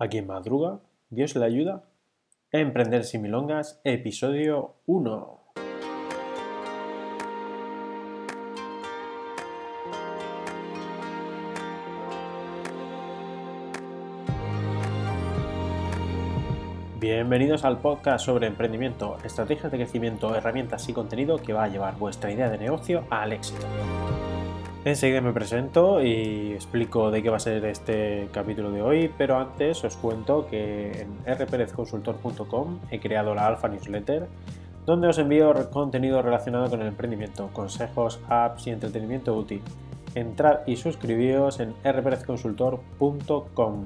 A 0.00 0.06
quien 0.06 0.28
madruga, 0.28 0.78
Dios 1.10 1.34
le 1.34 1.44
ayuda. 1.44 1.82
Emprender 2.52 3.02
sin 3.02 3.20
milongas, 3.20 3.80
episodio 3.82 4.76
1. 4.86 5.40
Bienvenidos 17.00 17.64
al 17.64 17.78
podcast 17.80 18.24
sobre 18.24 18.46
emprendimiento, 18.46 19.18
estrategias 19.24 19.72
de 19.72 19.78
crecimiento, 19.78 20.36
herramientas 20.36 20.88
y 20.88 20.92
contenido 20.92 21.38
que 21.38 21.52
va 21.52 21.64
a 21.64 21.68
llevar 21.68 21.98
vuestra 21.98 22.30
idea 22.30 22.48
de 22.48 22.58
negocio 22.58 23.04
al 23.10 23.32
éxito. 23.32 23.66
Enseguida 24.84 25.20
me 25.20 25.32
presento 25.32 26.00
y 26.02 26.52
explico 26.52 27.10
de 27.10 27.20
qué 27.22 27.30
va 27.30 27.38
a 27.38 27.40
ser 27.40 27.64
este 27.64 28.28
capítulo 28.32 28.70
de 28.70 28.80
hoy, 28.80 29.10
pero 29.18 29.36
antes 29.36 29.82
os 29.84 29.96
cuento 29.96 30.46
que 30.48 31.02
en 31.02 31.18
rperezconsultor.com 31.26 32.78
he 32.90 33.00
creado 33.00 33.34
la 33.34 33.46
Alpha 33.46 33.68
Newsletter, 33.68 34.28
donde 34.86 35.08
os 35.08 35.18
envío 35.18 35.52
contenido 35.70 36.22
relacionado 36.22 36.70
con 36.70 36.80
el 36.80 36.86
emprendimiento, 36.86 37.50
consejos, 37.52 38.20
apps 38.28 38.68
y 38.68 38.70
entretenimiento 38.70 39.34
útil. 39.34 39.62
Entrad 40.14 40.60
y 40.66 40.76
suscribíos 40.76 41.60
en 41.60 41.74
rperezconsultor.com. 41.84 43.84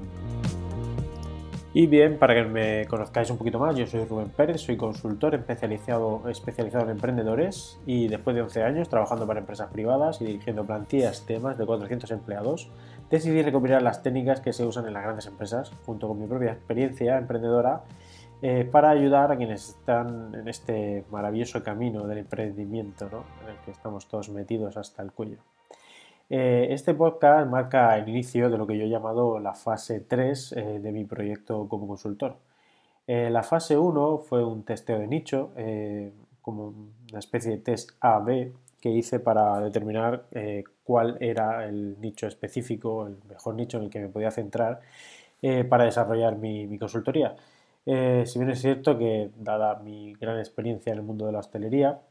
Y 1.75 1.87
bien, 1.87 2.19
para 2.19 2.35
que 2.35 2.43
me 2.43 2.85
conozcáis 2.85 3.31
un 3.31 3.39
poquito 3.39 3.57
más, 3.57 3.75
yo 3.75 3.87
soy 3.87 4.05
Rubén 4.05 4.29
Pérez, 4.29 4.61
soy 4.61 4.77
consultor 4.77 5.33
especializado, 5.33 6.21
especializado 6.29 6.83
en 6.83 6.91
emprendedores 6.91 7.79
y 7.87 8.07
después 8.07 8.35
de 8.35 8.43
11 8.43 8.61
años 8.61 8.89
trabajando 8.89 9.25
para 9.25 9.39
empresas 9.39 9.71
privadas 9.71 10.21
y 10.21 10.25
dirigiendo 10.25 10.65
plantillas 10.65 11.25
de 11.25 11.39
más 11.39 11.57
de 11.57 11.65
400 11.65 12.11
empleados, 12.11 12.69
decidí 13.09 13.41
recopilar 13.41 13.81
las 13.81 14.03
técnicas 14.03 14.39
que 14.39 14.53
se 14.53 14.63
usan 14.67 14.85
en 14.85 14.93
las 14.93 15.01
grandes 15.01 15.25
empresas, 15.25 15.71
junto 15.83 16.07
con 16.07 16.19
mi 16.19 16.27
propia 16.27 16.51
experiencia 16.51 17.17
emprendedora, 17.17 17.81
eh, 18.43 18.69
para 18.71 18.91
ayudar 18.91 19.31
a 19.31 19.37
quienes 19.37 19.69
están 19.69 20.35
en 20.35 20.47
este 20.47 21.05
maravilloso 21.09 21.63
camino 21.63 22.05
del 22.05 22.19
emprendimiento, 22.19 23.25
en 23.41 23.49
el 23.49 23.57
que 23.65 23.71
estamos 23.71 24.07
todos 24.07 24.29
metidos 24.29 24.77
hasta 24.77 25.01
el 25.01 25.11
cuello. 25.11 25.39
Eh, 26.35 26.73
este 26.73 26.95
podcast 26.95 27.47
marca 27.47 27.95
el 27.95 28.09
inicio 28.09 28.49
de 28.49 28.57
lo 28.57 28.65
que 28.65 28.75
yo 28.75 28.85
he 28.85 28.89
llamado 28.89 29.37
la 29.37 29.53
fase 29.53 29.99
3 29.99 30.53
eh, 30.53 30.79
de 30.79 30.91
mi 30.91 31.05
proyecto 31.05 31.67
como 31.69 31.87
consultor. 31.87 32.37
Eh, 33.05 33.29
la 33.29 33.43
fase 33.43 33.77
1 33.77 34.17
fue 34.17 34.43
un 34.43 34.63
testeo 34.63 34.97
de 34.97 35.05
nicho, 35.07 35.51
como 36.41 36.73
una 37.11 37.19
especie 37.19 37.51
de 37.51 37.57
test 37.59 37.91
A-B 37.99 38.51
que 38.81 38.89
hice 38.89 39.19
para 39.19 39.59
determinar 39.61 40.25
cuál 40.83 41.17
era 41.19 41.65
el 41.67 42.01
nicho 42.01 42.25
específico, 42.27 43.05
el 43.07 43.17
mejor 43.29 43.53
nicho 43.55 43.77
en 43.77 43.83
el 43.85 43.89
que 43.91 43.99
me 43.99 44.09
podía 44.09 44.31
centrar 44.31 44.81
para 45.69 45.85
desarrollar 45.85 46.35
mi, 46.37 46.77
consultoría. 46.79 47.35
si 47.85 48.39
bien 48.39 48.49
es 48.49 48.61
cierto 48.61 48.97
que, 48.97 49.29
dada 49.37 49.75
mi 49.75 50.13
gran 50.15 50.39
experiencia 50.39 50.93
en 50.93 50.99
el 50.99 51.05
mundo 51.05 51.25
de 51.27 51.33
la 51.33 51.39
hostelería, 51.39 52.01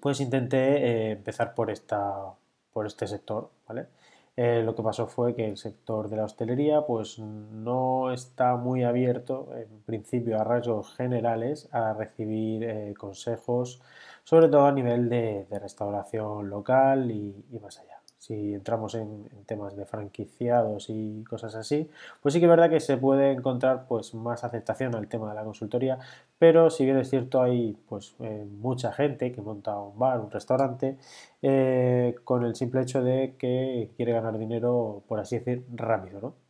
pues 0.00 0.20
intenté 0.20 1.12
empezar 1.12 1.54
por 1.54 1.70
esta, 1.70 2.34
por 2.72 2.86
este 2.86 3.06
sector, 3.06 3.50
¿vale? 3.68 3.86
Eh, 4.34 4.62
lo 4.64 4.74
que 4.74 4.82
pasó 4.82 5.06
fue 5.06 5.34
que 5.34 5.46
el 5.46 5.58
sector 5.58 6.08
de 6.08 6.16
la 6.16 6.24
hostelería 6.24 6.86
pues 6.86 7.18
no 7.18 8.10
está 8.12 8.56
muy 8.56 8.82
abierto 8.82 9.50
en 9.54 9.82
principio 9.82 10.40
a 10.40 10.44
rasgos 10.44 10.94
generales 10.96 11.68
a 11.70 11.92
recibir 11.92 12.64
eh, 12.64 12.94
consejos 12.96 13.82
sobre 14.24 14.48
todo 14.48 14.66
a 14.66 14.72
nivel 14.72 15.10
de, 15.10 15.46
restauración 15.50 16.48
local 16.48 17.10
y, 17.10 17.44
más 17.60 17.78
allá 17.78 18.00
si 18.22 18.54
entramos 18.54 18.94
en, 18.94 19.28
temas 19.46 19.74
de 19.74 19.84
franquiciados 19.84 20.86
y 20.88 21.24
cosas 21.24 21.56
así, 21.56 21.90
pues 22.20 22.32
sí 22.32 22.38
que 22.38 22.46
es 22.46 22.50
verdad 22.50 22.70
que 22.70 22.78
se 22.78 22.96
puede 22.96 23.32
encontrar 23.32 23.86
pues 23.88 24.14
más 24.14 24.44
aceptación 24.44 24.94
al 24.94 25.08
tema 25.08 25.28
de 25.30 25.34
la 25.34 25.42
consultoría, 25.42 25.98
pero 26.38 26.70
si 26.70 26.84
bien 26.84 26.98
es 26.98 27.10
cierto 27.10 27.42
hay 27.42 27.76
pues 27.88 28.14
eh, 28.20 28.46
mucha 28.60 28.92
gente 28.92 29.32
que 29.32 29.42
monta 29.42 29.76
un 29.76 29.98
bar, 29.98 30.20
un 30.20 30.30
restaurante, 30.30 30.98
eh, 31.42 32.14
con 32.22 32.44
el 32.44 32.54
simple 32.54 32.82
hecho 32.82 33.02
de 33.02 33.34
que 33.36 33.90
quiere 33.96 34.12
ganar 34.12 34.38
dinero, 34.38 35.02
por 35.08 35.18
así 35.18 35.38
decir, 35.40 35.64
rápido, 35.74 36.20
¿no? 36.20 36.41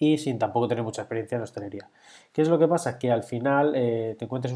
Y 0.00 0.16
sin 0.16 0.38
tampoco 0.38 0.66
tener 0.66 0.82
mucha 0.82 1.02
experiencia 1.02 1.36
en 1.36 1.42
hostelería. 1.42 1.90
¿Qué 2.32 2.40
es 2.40 2.48
lo 2.48 2.58
que 2.58 2.66
pasa? 2.66 2.98
Que 2.98 3.12
al 3.12 3.22
final 3.22 3.74
eh, 3.76 4.16
te 4.18 4.24
encuentras 4.24 4.54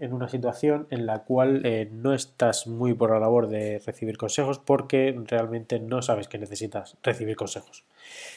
en 0.00 0.12
una 0.12 0.28
situación 0.28 0.86
en 0.90 1.04
la 1.04 1.24
cual 1.24 1.66
eh, 1.66 1.90
no 1.92 2.14
estás 2.14 2.68
muy 2.68 2.94
por 2.94 3.10
la 3.10 3.18
labor 3.18 3.48
de 3.48 3.82
recibir 3.84 4.16
consejos 4.16 4.60
porque 4.60 5.20
realmente 5.26 5.80
no 5.80 6.00
sabes 6.00 6.28
que 6.28 6.38
necesitas 6.38 6.96
recibir 7.02 7.34
consejos. 7.34 7.84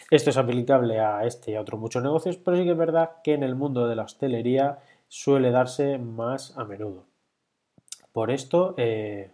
Esto 0.10 0.32
es 0.32 0.38
aplicable 0.38 1.00
a 1.00 1.26
este 1.26 1.52
y 1.52 1.56
a 1.56 1.62
otros 1.62 1.80
muchos 1.80 2.02
negocios, 2.02 2.38
pero 2.38 2.58
sí 2.58 2.64
que 2.64 2.72
es 2.72 2.78
verdad 2.78 3.12
que 3.24 3.36
en 3.36 3.44
el 3.44 3.54
mundo 3.54 3.88
de 3.88 3.96
la 3.96 4.04
hostelería 4.04 4.80
suele 5.08 5.52
darse 5.52 6.00
más 6.00 6.58
a 6.58 6.66
menudo. 6.66 7.06
Por 8.12 8.32
esto, 8.32 8.74
eh, 8.78 9.30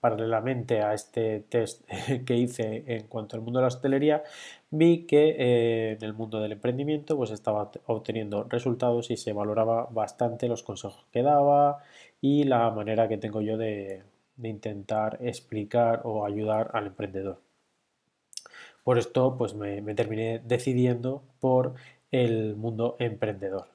paralelamente 0.00 0.82
a 0.82 0.94
este 0.94 1.40
test 1.48 1.88
que 2.26 2.36
hice 2.36 2.84
en 2.86 3.06
cuanto 3.06 3.36
al 3.36 3.42
mundo 3.42 3.60
de 3.60 3.62
la 3.62 3.68
hostelería, 3.68 4.22
vi 4.70 5.06
que 5.06 5.36
eh, 5.38 5.92
en 5.92 6.04
el 6.04 6.14
mundo 6.14 6.40
del 6.40 6.52
emprendimiento 6.52 7.16
pues 7.16 7.30
estaba 7.30 7.70
obteniendo 7.86 8.44
resultados 8.44 9.10
y 9.10 9.16
se 9.16 9.32
valoraba 9.32 9.86
bastante 9.90 10.48
los 10.48 10.62
consejos 10.62 11.06
que 11.12 11.22
daba 11.22 11.78
y 12.20 12.44
la 12.44 12.70
manera 12.70 13.08
que 13.08 13.18
tengo 13.18 13.40
yo 13.42 13.56
de, 13.56 14.02
intentar 14.42 15.18
explicar 15.20 16.00
o 16.04 16.26
ayudar 16.26 16.70
al 16.74 16.86
emprendedor. 16.88 17.40
Por 18.82 18.98
esto 18.98 19.36
pues 19.38 19.54
me, 19.54 19.80
me 19.80 19.94
terminé 19.94 20.40
decidiendo 20.44 21.22
por 21.38 21.74
el 22.10 22.56
mundo 22.56 22.96
emprendedor. 22.98 23.68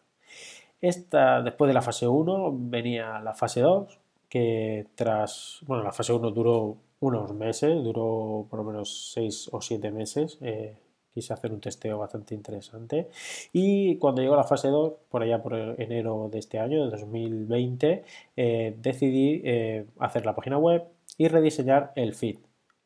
Esta, 0.81 1.41
después 1.41 1.67
de 1.67 1.73
la 1.73 1.81
fase 1.81 2.07
1 2.07 2.51
venía 2.53 3.19
la 3.19 3.33
fase 3.33 3.61
2, 3.61 3.98
que 4.29 4.87
tras, 4.95 5.59
bueno, 5.65 5.83
la 5.83 5.91
fase 5.91 6.13
1 6.13 6.31
duró 6.31 6.77
unos 6.99 7.33
meses, 7.33 7.83
duró 7.83 8.47
por 8.49 8.59
lo 8.59 8.65
menos 8.65 9.11
6 9.13 9.49
o 9.51 9.61
7 9.61 9.91
meses, 9.91 10.37
eh, 10.41 10.77
quise 11.13 11.33
hacer 11.33 11.51
un 11.51 11.59
testeo 11.61 11.97
bastante 11.97 12.35
interesante. 12.35 13.09
Y 13.53 13.97
cuando 13.97 14.21
llegó 14.21 14.35
la 14.35 14.43
fase 14.43 14.69
2, 14.69 14.93
por 15.09 15.23
allá 15.23 15.41
por 15.41 15.55
enero 15.55 16.29
de 16.31 16.39
este 16.39 16.59
año, 16.59 16.85
de 16.85 16.91
2020, 16.91 18.03
eh, 18.37 18.75
decidí 18.77 19.41
eh, 19.43 19.85
hacer 19.99 20.25
la 20.25 20.35
página 20.35 20.57
web 20.57 20.83
y 21.17 21.27
rediseñar 21.27 21.91
el 21.95 22.13
feed 22.13 22.37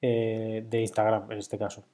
de 0.01 0.81
Instagram 0.81 1.31
en 1.31 1.37
este 1.37 1.57
caso 1.57 1.85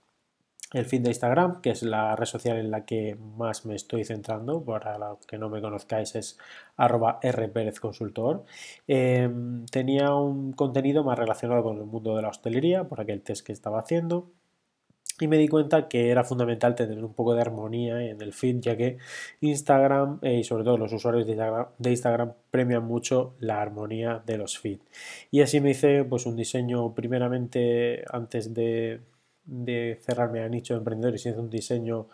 el 0.73 0.85
feed 0.85 1.01
de 1.01 1.09
Instagram, 1.09 1.61
que 1.61 1.71
es 1.71 1.83
la 1.83 2.15
red 2.15 2.25
social 2.25 2.57
en 2.57 2.71
la 2.71 2.85
que 2.85 3.15
más 3.37 3.65
me 3.65 3.75
estoy 3.75 4.05
centrando, 4.05 4.63
para 4.63 4.97
los 4.97 5.25
que 5.25 5.37
no 5.37 5.49
me 5.49 5.61
conozcáis 5.61 6.15
es 6.15 6.37
arroba 6.77 7.19
rperezconsultor. 7.23 8.45
Em, 8.87 9.65
tenía 9.67 10.13
un 10.13 10.53
contenido 10.53 11.03
más 11.03 11.17
relacionado 11.17 11.63
con 11.63 11.77
el 11.77 11.85
mundo 11.85 12.15
de 12.15 12.21
la 12.21 12.29
hostelería, 12.29 12.83
por 12.85 13.01
aquel 13.01 13.21
test 13.21 13.45
que 13.45 13.51
estaba 13.53 13.79
haciendo, 13.79 14.31
y 15.19 15.27
me 15.27 15.37
di 15.37 15.47
cuenta 15.47 15.89
que 15.89 16.09
era 16.09 16.23
fundamental 16.23 16.75
tener 16.75 17.03
un 17.03 17.13
poco 17.13 17.33
de 17.33 17.41
armonía 17.41 18.01
en 18.03 18.21
el 18.21 18.33
feed, 18.33 18.59
ya 18.61 18.77
que 18.77 18.97
Instagram 19.41 20.19
eh, 20.21 20.39
y 20.39 20.43
sobre 20.43 20.63
todo 20.63 20.77
los 20.77 20.93
usuarios 20.93 21.25
de 21.25 21.33
Instagram, 21.33 21.67
de 21.77 21.89
Instagram, 21.91 22.33
premian 22.51 22.85
mucho 22.85 23.35
la 23.39 23.61
armonía 23.61 24.21
de 24.25 24.37
los 24.37 24.57
feeds. 24.59 24.85
Y 25.31 25.41
así 25.41 25.59
me 25.59 25.71
hice 25.71 26.05
pues 26.05 26.25
un 26.25 26.35
diseño 26.35 26.93
primeramente 26.95 28.05
antes 28.09 28.53
de 28.53 29.01
de 29.49 29.99
cerrarme 30.01 30.41
a 30.41 30.49
nicho 30.49 30.73
de 30.73 30.79
emprendedores 30.79 31.25
y 31.25 31.29
hacer 31.29 31.41
un 31.41 31.49
diseño 31.49 32.07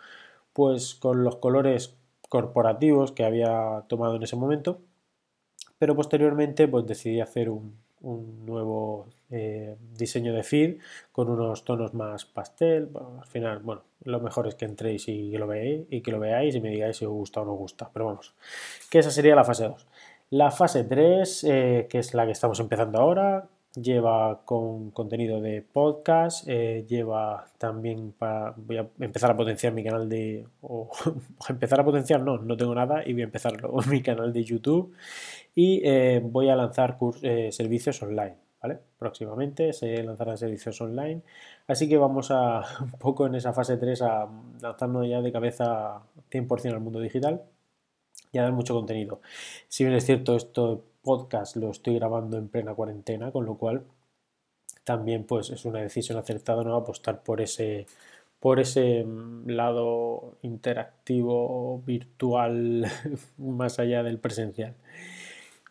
pues 0.53 0.95
con 0.95 1.23
los 1.23 1.37
colores 1.37 1.95
corporativos 2.29 3.11
que 3.11 3.25
había 3.25 3.83
tomado 3.87 4.15
en 4.15 4.23
ese 4.23 4.35
momento. 4.35 4.79
Pero 5.77 5.95
posteriormente 5.95 6.67
pues 6.67 6.85
decidí 6.85 7.19
hacer 7.19 7.49
un, 7.49 7.83
nuevo 8.45 9.07
eh, 9.31 9.77
diseño 9.97 10.31
de 10.33 10.43
feed 10.43 10.77
con 11.11 11.29
unos 11.29 11.65
tonos 11.65 11.93
más 11.93 12.25
pastel. 12.25 12.89
Al 13.19 13.25
final 13.25 13.59
bueno 13.59 13.83
lo 14.03 14.19
mejor 14.19 14.47
es 14.47 14.55
que 14.55 14.65
entréis 14.65 15.07
y 15.07 15.31
que 15.31 15.39
lo 15.39 15.47
veáis 15.47 15.87
y 15.89 16.01
que 16.01 16.11
lo 16.11 16.19
veáis 16.19 16.55
y 16.55 16.61
me 16.61 16.69
digáis 16.69 16.97
si 16.97 17.05
os 17.05 17.11
gusta 17.11 17.41
o 17.41 17.45
no 17.45 17.53
os 17.53 17.59
gusta. 17.59 17.89
Pero 17.91 18.05
vamos 18.05 18.35
que 18.89 18.99
esa 18.99 19.11
sería 19.11 19.35
la 19.35 19.43
fase 19.43 19.65
2 19.67 19.87
la 20.29 20.51
fase 20.51 20.83
3 20.83 21.43
eh, 21.43 21.87
que 21.89 21.99
es 21.99 22.13
la 22.13 22.25
que 22.25 22.31
estamos 22.31 22.59
empezando 22.59 22.99
ahora 22.99 23.47
lleva 23.75 24.41
con 24.45 24.91
contenido 24.91 25.41
de 25.41 25.61
podcast, 25.61 26.47
eh, 26.47 26.85
lleva 26.87 27.47
también 27.57 28.13
para, 28.13 28.53
voy 28.57 28.77
a 28.77 28.87
empezar 28.99 29.31
a 29.31 29.37
potenciar 29.37 29.73
mi 29.73 29.83
canal 29.83 30.07
de, 30.07 30.45
o 30.61 30.89
empezar 31.49 31.79
a 31.79 31.85
potenciar, 31.85 32.21
no, 32.21 32.37
no 32.37 32.57
tengo 32.57 32.73
nada 32.73 33.03
y 33.05 33.13
voy 33.13 33.21
a 33.21 33.25
empezar 33.25 33.53
mi 33.89 34.01
canal 34.01 34.31
de 34.33 34.43
YouTube 34.43 34.93
y 35.53 35.81
eh, 35.83 36.21
voy 36.23 36.49
a 36.49 36.55
lanzar 36.55 36.97
eh, 37.21 37.51
servicios 37.51 38.01
online, 38.01 38.35
¿vale? 38.61 38.79
Próximamente 38.97 39.73
se 39.73 40.01
lanzarán 40.03 40.37
servicios 40.37 40.79
online, 40.81 41.21
así 41.67 41.89
que 41.89 41.97
vamos 41.97 42.31
a 42.31 42.61
un 42.81 42.91
poco 42.91 43.27
en 43.27 43.35
esa 43.35 43.53
fase 43.53 43.77
3 43.77 44.01
a 44.01 44.27
lanzarnos 44.61 45.07
ya 45.07 45.21
de 45.21 45.31
cabeza 45.31 46.01
100% 46.31 46.71
al 46.71 46.79
mundo 46.79 46.99
digital 46.99 47.43
y 48.31 48.37
a 48.37 48.43
dar 48.43 48.53
mucho 48.53 48.73
contenido. 48.73 49.21
Si 49.67 49.83
bien 49.83 49.95
es 49.95 50.05
cierto, 50.05 50.35
esto 50.35 50.83
podcast 51.05 51.55
lo 51.55 51.69
estoy 51.71 51.95
grabando 51.95 52.37
en 52.37 52.49
plena 52.49 52.73
cuarentena, 52.73 53.31
con 53.31 53.45
lo 53.45 53.55
cual 53.55 53.83
también 54.83 55.23
pues 55.25 55.49
es 55.51 55.63
una 55.63 55.79
decisión 55.79 56.17
acertada 56.17 56.63
no 56.63 56.75
apostar 56.75 57.23
por 57.23 57.39
ese 57.39 57.87
por 58.39 58.59
ese 58.59 59.03
mm, 59.03 59.49
lado 59.49 60.37
interactivo, 60.41 61.81
virtual, 61.85 62.85
más 63.37 63.79
allá 63.79 64.03
del 64.03 64.19
presencial. 64.19 64.75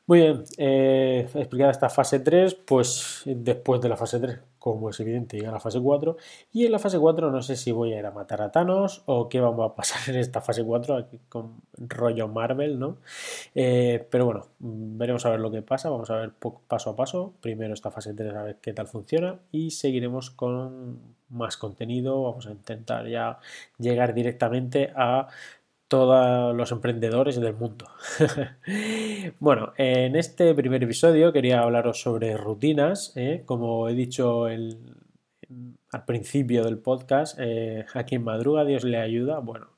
Muy 0.07 0.21
bien, 0.21 0.45
eh, 0.59 1.29
explicada 1.35 1.71
esta 1.71 1.89
fase 1.89 2.21
3, 2.21 2.55
pues 2.55 3.23
después 3.25 3.81
de 3.81 3.89
la 3.89 3.97
fase 3.97 4.19
3, 4.21 4.39
como 4.65 4.89
es 4.89 4.99
evidente, 4.99 5.37
llega 5.37 5.53
la 5.53 5.61
fase 5.61 5.79
4. 5.79 6.17
Y 6.55 6.65
en 6.65 6.73
la 6.73 6.79
fase 6.79 6.99
4 6.99 7.31
no 7.31 7.43
sé 7.43 7.55
si 7.55 7.71
voy 7.71 7.93
a 7.93 7.99
ir 7.99 8.07
a 8.07 8.13
matar 8.13 8.41
a 8.41 8.51
Thanos 8.51 9.03
o 9.05 9.29
qué 9.29 9.39
vamos 9.39 9.71
a 9.71 9.75
pasar 9.75 10.15
en 10.15 10.19
esta 10.19 10.41
fase 10.41 10.65
4, 10.65 10.97
aquí 10.97 11.21
con 11.29 11.61
rollo 11.77 12.29
Marvel, 12.29 12.79
¿no? 12.79 12.97
Eh, 13.55 14.09
pero 14.11 14.25
bueno, 14.25 14.47
veremos 14.59 15.27
a 15.27 15.29
ver 15.29 15.41
lo 15.41 15.51
que 15.51 15.61
pasa, 15.61 15.91
vamos 15.91 16.09
a 16.09 16.17
ver 16.17 16.33
paso 16.67 16.89
a 16.89 16.97
paso. 16.97 17.35
Primero 17.43 17.75
esta 17.75 17.91
fase 17.91 18.15
3 18.15 18.35
a 18.35 18.43
ver 18.43 18.57
qué 18.63 18.73
tal 18.73 18.87
funciona 18.87 19.39
y 19.53 19.73
seguiremos 19.73 20.31
con 20.31 20.99
más 21.29 21.59
contenido. 21.59 22.23
Vamos 22.23 22.47
a 22.47 22.53
intentar 22.53 23.07
ya 23.07 23.41
llegar 23.77 24.15
directamente 24.15 24.95
a 24.97 25.29
todos 25.95 26.57
los 26.57 26.73
emprendedores 26.73 27.41
del 27.41 27.55
mundo. 27.55 27.87
bueno, 29.39 29.75
en 29.77 30.17
este 30.17 30.53
primer 30.53 30.83
episodio 30.83 31.33
quería 31.33 31.61
hablaros 31.61 32.01
sobre 32.01 32.37
rutinas. 32.37 33.13
¿eh? 33.15 33.45
Como 33.47 33.89
he 33.89 33.95
dicho 33.95 34.47
al 34.47 34.77
principio 36.05 36.65
del 36.65 36.79
podcast, 36.79 37.39
eh, 37.39 37.87
a 37.95 38.03
quien 38.03 38.25
madruga 38.25 38.65
Dios 38.65 38.83
le 38.83 38.99
ayuda. 38.99 39.39
Bueno, 39.39 39.69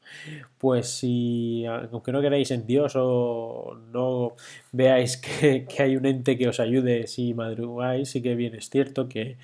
pues 0.56 0.88
si 0.88 1.66
aunque 1.66 2.12
no 2.12 2.22
queráis 2.22 2.50
en 2.50 2.66
Dios 2.66 2.94
o 2.96 3.78
no 3.92 4.36
veáis 4.72 5.18
que, 5.18 5.66
que 5.68 5.82
hay 5.82 5.98
un 5.98 6.06
ente 6.06 6.38
que 6.38 6.48
os 6.48 6.60
ayude 6.60 7.08
si 7.08 7.34
madrugáis, 7.34 8.08
sí 8.08 8.22
que 8.22 8.34
bien 8.34 8.54
es 8.54 8.70
cierto 8.70 9.06
que 9.06 9.36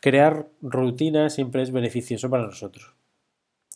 crear 0.00 0.48
rutinas 0.62 1.32
siempre 1.32 1.62
es 1.62 1.70
beneficioso 1.70 2.28
para 2.28 2.46
nosotros 2.46 2.97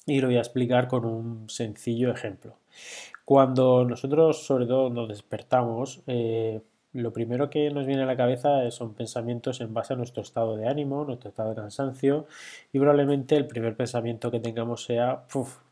y 0.06 0.20
lo 0.20 0.28
voy 0.28 0.36
a 0.36 0.40
explicar 0.40 0.88
con 0.88 1.04
un 1.04 1.48
sencillo 1.48 2.10
ejemplo. 2.10 2.58
Cuando 3.24 3.84
nosotros 3.84 4.44
sobre 4.44 4.66
todo 4.66 4.90
nos 4.90 5.08
despertamos, 5.08 6.02
eh, 6.06 6.60
lo 6.92 7.12
primero 7.12 7.48
que 7.48 7.70
nos 7.70 7.86
viene 7.86 8.02
a 8.02 8.06
la 8.06 8.16
cabeza 8.16 8.70
son 8.70 8.94
pensamientos 8.94 9.60
en 9.60 9.72
base 9.72 9.94
a 9.94 9.96
nuestro 9.96 10.22
estado 10.22 10.56
de 10.56 10.68
ánimo, 10.68 11.04
nuestro 11.04 11.30
estado 11.30 11.50
de 11.50 11.56
cansancio 11.56 12.26
y 12.72 12.78
probablemente 12.78 13.36
el 13.36 13.46
primer 13.46 13.76
pensamiento 13.76 14.30
que 14.30 14.40
tengamos 14.40 14.84
sea, 14.84 15.24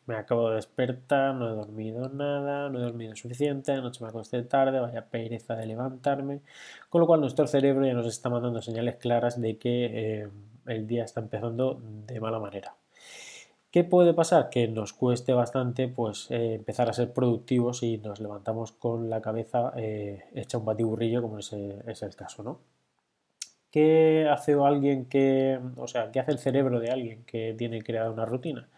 me 0.06 0.17
acabo 0.17 0.49
de 0.49 0.56
despertar, 0.56 1.35
no 1.35 1.49
he 1.49 1.55
dormido 1.55 2.09
nada, 2.09 2.71
no 2.71 2.79
he 2.79 2.82
dormido 2.82 3.15
suficiente, 3.17 3.73
anoche 3.73 4.03
me 4.03 4.09
acosté 4.09 4.43
tarde, 4.44 4.81
vaya 4.81 5.06
pereza 5.06 5.55
de 5.56 5.67
levantarme, 5.67 6.41
con 6.88 7.03
lo 7.03 7.06
cual 7.06 7.21
nuestro 7.21 7.47
cerebro 7.47 7.87
ya 7.87 7.93
nos 7.94 8.06
está 8.06 8.31
mandando 8.31 8.62
señales 8.62 8.97
claras 8.97 9.41
de 9.41 9.59
que 9.59 10.23
eh, 10.23 10.29
el 10.67 10.87
día 10.87 11.05
está 11.05 11.21
empezando 11.21 11.81
de 12.06 12.19
mala 12.21 12.38
manera. 12.41 12.80
¿Qué 13.70 13.84
puede 13.84 14.14
pasar? 14.14 14.50
Que 14.50 14.67
nos 14.67 14.93
cueste 14.93 15.32
bastante 15.32 15.87
pues, 15.87 16.28
eh, 16.31 16.55
empezar 16.55 16.88
a 16.88 16.93
ser 16.93 17.12
productivos 17.12 17.84
y 17.84 17.99
nos 17.99 18.19
levantamos 18.20 18.72
con 18.72 19.08
la 19.08 19.22
cabeza 19.22 19.72
eh, 19.76 20.25
hecha 20.34 20.58
un 20.58 20.64
batiburrillo, 20.64 21.22
como 21.22 21.38
es, 21.38 21.52
es, 21.52 22.02
el 22.02 22.17
caso, 22.17 22.43
¿no? 22.43 22.58
¿Qué 23.70 24.26
hace 24.28 24.55
alguien 24.55 25.05
que, 25.06 25.61
o 25.76 25.87
sea, 25.87 26.11
qué 26.11 26.19
hace 26.19 26.32
el 26.32 26.38
cerebro 26.38 26.81
de 26.81 26.90
alguien 26.90 27.25
que 27.25 27.55
tiene 27.56 27.82
creada 27.82 28.11
una 28.11 28.26
rutina? 28.26 28.69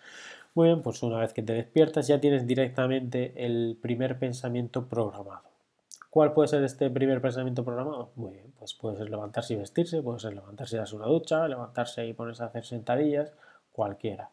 Muy 0.55 0.67
bien, 0.69 0.83
pues 0.83 1.03
una 1.03 1.19
vez 1.19 1.33
que 1.33 1.43
te 1.43 1.55
despiertas 1.55 2.07
ya 2.09 2.21
tienes 2.21 2.47
directamente 2.47 3.33
el 3.47 3.79
primer 3.81 4.19
pensamiento 4.19 4.87
programado. 4.87 5.45
¿Cuál 6.11 6.35
puede 6.35 6.49
ser 6.49 6.63
este 6.65 6.91
primer 6.91 7.23
pensamiento 7.23 7.65
programado? 7.65 8.11
Muy 8.17 8.33
bien, 8.35 8.53
pues 8.59 8.75
puede 8.75 8.99
ser 8.99 9.09
levantarse 9.09 9.55
y 9.55 9.57
vestirse, 9.57 10.03
puede 10.03 10.21
ser 10.21 10.35
levantarse 10.35 10.77
y 10.77 10.79
darse 10.79 10.97
una 10.97 11.07
ducha, 11.07 11.49
levantarse 11.49 12.07
y 12.07 12.13
ponerse 12.13 12.43
a 12.43 12.47
hacer 12.47 12.67
sentadillas, 12.67 13.33
cualquiera. 13.73 14.29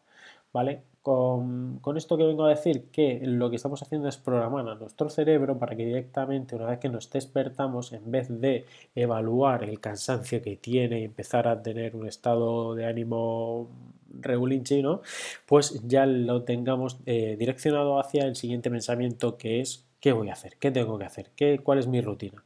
¿Vale? 0.52 0.82
Con, 1.02 1.80
esto 1.96 2.18
que 2.18 2.24
vengo 2.24 2.44
a 2.44 2.50
decir, 2.50 2.90
que 2.92 3.20
lo 3.22 3.48
que 3.48 3.56
estamos 3.56 3.82
haciendo 3.82 4.08
es 4.08 4.18
programar 4.18 4.68
a 4.68 4.74
nuestro 4.74 5.08
cerebro 5.08 5.58
para 5.58 5.74
que 5.74 5.86
directamente, 5.86 6.56
una 6.56 6.66
vez 6.66 6.78
que 6.78 6.90
nos 6.90 7.10
despertamos, 7.10 7.92
en 7.92 8.10
vez 8.10 8.28
de 8.28 8.66
evaluar 8.94 9.64
el 9.64 9.80
cansancio 9.80 10.42
que 10.42 10.56
tiene 10.56 11.00
y 11.00 11.04
empezar 11.04 11.48
a 11.48 11.62
tener 11.62 11.96
un 11.96 12.06
estado 12.06 12.74
de 12.74 12.84
ánimo 12.84 13.68
regulinche, 14.12 14.82
¿no? 14.82 15.00
Pues 15.46 15.80
ya 15.86 16.04
lo 16.04 16.42
tengamos 16.42 16.98
eh, 17.06 17.36
direccionado 17.38 17.98
hacia 17.98 18.24
el 18.24 18.36
siguiente 18.36 18.70
pensamiento 18.70 19.38
que 19.38 19.60
es 19.60 19.86
¿qué 20.00 20.12
voy 20.12 20.30
a 20.30 20.32
hacer? 20.32 20.56
¿Qué 20.58 20.70
tengo 20.70 20.98
que 20.98 21.04
hacer? 21.04 21.30
¿Qué, 21.36 21.60
¿Cuál 21.62 21.78
es 21.78 21.86
mi 21.86 22.00
rutina? 22.00 22.42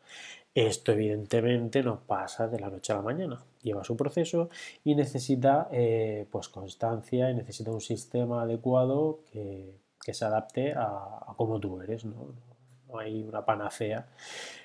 Esto 0.54 0.92
evidentemente 0.92 1.82
no 1.82 2.00
pasa 2.06 2.46
de 2.46 2.60
la 2.60 2.70
noche 2.70 2.92
a 2.92 2.96
la 2.96 3.02
mañana, 3.02 3.44
lleva 3.62 3.82
su 3.82 3.96
proceso 3.96 4.50
y 4.84 4.94
necesita 4.94 5.68
eh, 5.72 6.26
pues 6.30 6.48
constancia 6.48 7.28
y 7.28 7.34
necesita 7.34 7.72
un 7.72 7.80
sistema 7.80 8.42
adecuado 8.42 9.20
que, 9.32 9.82
se 10.00 10.24
adapte 10.24 10.72
a, 10.76 11.34
cómo 11.36 11.58
tú 11.58 11.80
eres, 11.80 12.04
¿no? 12.04 12.28
hay 12.98 13.22
una 13.22 13.44
panacea. 13.44 14.06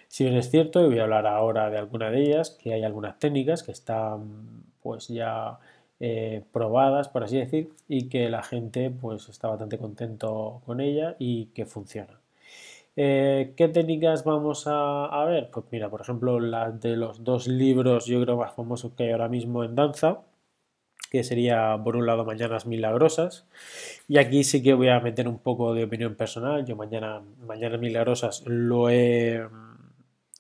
Si 0.08 0.24
bien 0.24 0.38
es 0.38 0.52
cierto, 0.52 0.82
y 0.82 0.88
voy 0.88 1.00
a 1.00 1.04
hablar 1.04 1.26
ahora 1.26 1.70
de 1.70 1.78
alguna 1.78 2.12
de 2.12 2.22
ellas, 2.22 2.52
que 2.52 2.74
hay 2.74 2.84
algunas 2.84 3.18
técnicas 3.18 3.64
que 3.64 3.72
están 3.72 4.64
pues 4.82 5.08
ya 5.08 5.60
eh, 6.00 6.44
probadas, 6.52 7.10
por 7.10 7.24
así 7.24 7.38
decir, 7.38 7.74
y 7.88 8.10
que 8.10 8.30
la 8.30 8.44
gente 8.44 8.92
pues 8.92 9.30
está 9.30 9.48
bastante 9.48 9.78
contento 9.78 10.62
con 10.66 10.82
ella 10.82 11.16
y 11.20 11.48
que 11.48 11.66
funciona. 11.66 12.19
Eh, 12.96 13.54
¿Qué 13.56 13.68
técnicas 13.70 14.24
vamos 14.24 14.66
a, 14.68 15.26
ver? 15.26 15.50
Pues 15.52 15.66
mira, 15.72 15.90
por 15.90 16.02
ejemplo, 16.02 16.40
las 16.40 16.80
de 16.82 16.98
los 16.98 17.24
dos 17.24 17.48
libros, 17.48 18.06
yo 18.06 18.22
creo 18.22 18.38
más 18.38 18.54
famosos 18.54 18.94
que 18.94 19.04
hay 19.06 19.12
ahora 19.12 19.30
mismo 19.30 19.64
en 19.64 19.76
danza, 19.76 20.22
que 21.12 21.24
sería 21.24 21.80
por 21.84 21.96
un 21.96 22.06
lado 22.06 22.26
Mañanas 22.26 22.66
Milagrosas. 22.66 23.48
Y 24.08 24.18
aquí 24.18 24.44
sí 24.44 24.62
que 24.64 24.74
voy 24.74 24.90
a 24.90 25.00
meter 25.00 25.28
un 25.28 25.40
poco 25.40 25.74
de 25.74 25.86
opinión 25.86 26.16
personal. 26.16 26.66
Yo 26.66 26.76
mañana, 26.76 27.22
Mañanas 27.46 27.80
Milagrosas 27.80 28.44
lo 28.46 28.90
he, 28.90 29.48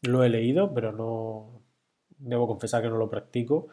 lo 0.04 0.24
he 0.24 0.30
leído, 0.30 0.74
pero 0.74 0.92
no 0.92 1.62
debo 2.20 2.48
confesar 2.48 2.82
que 2.84 2.90
no 2.90 2.98
lo 2.98 3.10
practico. 3.10 3.68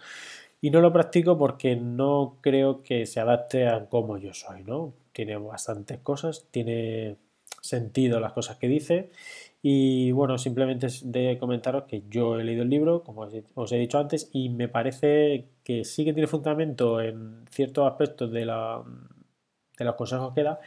Y 0.60 0.70
no 0.70 0.80
lo 0.80 0.92
practico 0.92 1.38
porque 1.38 1.76
no 1.76 2.38
creo 2.40 2.82
que 2.82 3.06
se 3.06 3.20
adapte 3.20 3.68
a 3.68 3.88
cómo 3.88 4.18
yo 4.18 4.32
soy, 4.34 4.64
¿no? 4.64 4.94
Tiene 5.12 5.36
bastantes 5.38 5.98
cosas, 6.00 6.46
tiene 6.50 7.16
sentido 7.60 8.20
las 8.20 8.32
cosas 8.32 8.56
que 8.56 8.68
dice. 8.68 9.10
Y 9.62 10.12
bueno, 10.12 10.38
simplemente 10.38 10.86
de 11.02 11.38
comentaros 11.38 11.84
que 11.84 12.04
yo 12.08 12.38
he 12.38 12.44
leído 12.44 12.62
el 12.62 12.70
libro, 12.70 13.02
como 13.02 13.28
os 13.54 13.72
he 13.72 13.78
dicho 13.78 13.98
antes, 13.98 14.30
y 14.32 14.48
me 14.48 14.68
parece 14.68 15.48
que 15.64 15.84
sí 15.84 16.04
que 16.04 16.12
tiene 16.12 16.28
fundamento 16.28 17.00
en 17.00 17.44
ciertos 17.50 17.90
aspectos 17.90 18.30
de, 18.30 18.44
la, 18.46 18.82
de 19.78 19.84
los 19.84 19.94
consejos 19.96 20.32
que 20.34 20.44
da, 20.44 20.60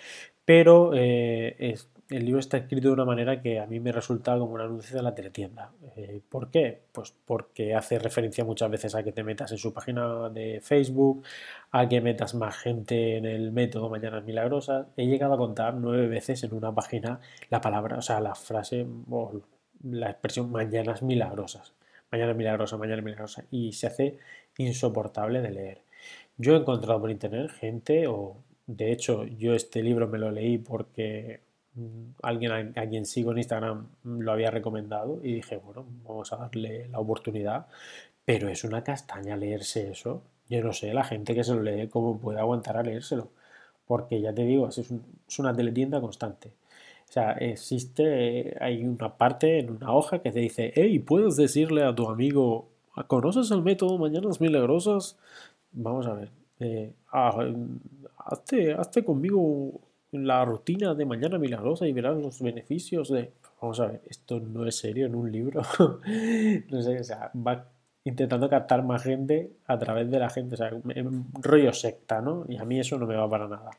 pero 0.43 0.91
eh, 0.93 1.55
es, 1.59 1.89
el 2.09 2.25
libro 2.25 2.39
está 2.39 2.57
escrito 2.57 2.87
de 2.87 2.93
una 2.95 3.05
manera 3.05 3.41
que 3.41 3.59
a 3.59 3.67
mí 3.67 3.79
me 3.79 3.91
resulta 3.91 4.37
como 4.37 4.53
un 4.53 4.61
anuncio 4.61 4.97
de 4.97 5.03
la 5.03 5.13
teletienda. 5.13 5.71
Eh, 5.95 6.21
¿Por 6.27 6.49
qué? 6.49 6.81
Pues 6.91 7.13
porque 7.25 7.75
hace 7.75 7.99
referencia 7.99 8.43
muchas 8.43 8.71
veces 8.71 8.95
a 8.95 9.03
que 9.03 9.11
te 9.11 9.23
metas 9.23 9.51
en 9.51 9.59
su 9.59 9.73
página 9.73 10.29
de 10.29 10.59
Facebook, 10.61 11.23
a 11.71 11.87
que 11.87 12.01
metas 12.01 12.33
más 12.33 12.57
gente 12.57 13.17
en 13.17 13.25
el 13.25 13.51
método 13.51 13.89
Mañanas 13.89 14.23
Milagrosas. 14.23 14.87
He 14.97 15.05
llegado 15.05 15.35
a 15.35 15.37
contar 15.37 15.75
nueve 15.75 16.07
veces 16.07 16.43
en 16.43 16.53
una 16.53 16.73
página 16.73 17.19
la 17.49 17.61
palabra, 17.61 17.97
o 17.97 18.01
sea, 18.01 18.19
la 18.19 18.33
frase 18.35 18.87
o 19.09 19.41
la 19.83 20.09
expresión 20.09 20.51
Mañanas 20.51 21.03
Milagrosas. 21.03 21.73
Mañanas 22.11 22.35
Milagrosas, 22.35 22.79
Mañanas 22.79 23.05
Milagrosas. 23.05 23.45
Y 23.51 23.73
se 23.73 23.87
hace 23.87 24.17
insoportable 24.57 25.41
de 25.41 25.51
leer. 25.51 25.81
Yo 26.37 26.55
he 26.55 26.57
encontrado 26.57 26.99
por 27.01 27.11
internet 27.11 27.51
gente, 27.51 28.07
o 28.07 28.37
de 28.65 28.91
hecho 28.91 29.25
yo 29.25 29.53
este 29.53 29.83
libro 29.83 30.07
me 30.07 30.17
lo 30.17 30.31
leí 30.31 30.57
porque 30.57 31.41
alguien 32.21 32.73
a, 32.77 32.87
quien 32.87 33.05
sigo 33.05 33.31
en 33.31 33.37
Instagram 33.37 33.87
lo 34.03 34.31
había 34.31 34.51
recomendado 34.51 35.19
y 35.23 35.33
dije, 35.33 35.57
bueno, 35.57 35.85
vamos 36.03 36.31
a 36.33 36.37
darle 36.37 36.87
la 36.89 36.99
oportunidad, 36.99 37.67
pero 38.25 38.49
es 38.49 38.63
una 38.63 38.83
castaña 38.83 39.37
leerse 39.37 39.89
eso. 39.91 40.23
Yo 40.49 40.63
no 40.63 40.73
sé, 40.73 40.93
la 40.93 41.03
gente 41.03 41.35
que 41.35 41.43
se 41.43 41.53
lo 41.53 41.61
lee, 41.61 41.87
cómo 41.89 42.19
puede 42.19 42.39
aguantar 42.39 42.77
a 42.77 42.83
leérselo, 42.83 43.29
porque 43.85 44.21
ya 44.21 44.33
te 44.33 44.43
digo, 44.43 44.67
es, 44.67 44.79
es 44.79 45.39
una 45.39 45.55
teletienda 45.55 46.01
constante. 46.01 46.53
O 47.09 47.11
sea, 47.11 47.31
existe, 47.33 48.55
hay 48.61 48.83
una 48.83 49.17
parte 49.17 49.59
en 49.59 49.71
una 49.71 49.93
hoja 49.93 50.19
que 50.19 50.31
te 50.31 50.39
dice, 50.39 50.71
hey, 50.75 50.99
¿puedes 50.99 51.35
decirle 51.35 51.83
a 51.83 51.95
tu 51.95 52.07
amigo, 52.07 52.69
¿conoces 53.07 53.49
el 53.51 53.63
método 53.63 53.97
Mañanas 53.97 54.39
Milagrosas? 54.39 55.17
Vamos 55.71 56.05
a 56.07 56.13
ver, 56.13 56.29
eh, 56.59 56.93
ah, 57.11 57.35
hazte, 58.17 58.73
hazte 58.73 59.03
conmigo 59.03 59.81
la 60.11 60.43
rutina 60.45 60.93
de 60.95 61.05
mañana 61.05 61.37
milagrosa 61.37 61.87
y 61.87 61.93
verás 61.93 62.17
los 62.17 62.41
beneficios 62.41 63.09
de... 63.09 63.31
Vamos 63.61 63.79
a 63.79 63.87
ver, 63.87 64.01
esto 64.09 64.39
no 64.39 64.65
es 64.65 64.77
serio 64.77 65.05
en 65.05 65.15
un 65.15 65.31
libro. 65.31 65.61
no 66.69 66.81
sé, 66.81 66.99
o 66.99 67.03
sea, 67.03 67.31
va 67.35 67.65
intentando 68.03 68.49
captar 68.49 68.83
más 68.83 69.03
gente 69.03 69.51
a 69.67 69.77
través 69.77 70.09
de 70.09 70.19
la 70.19 70.29
gente, 70.29 70.55
o 70.55 70.57
sea, 70.57 70.71
rollo 71.41 71.73
secta, 71.73 72.21
¿no? 72.21 72.45
Y 72.47 72.57
a 72.57 72.65
mí 72.65 72.79
eso 72.79 72.97
no 72.97 73.05
me 73.05 73.15
va 73.15 73.29
para 73.29 73.47
nada. 73.47 73.71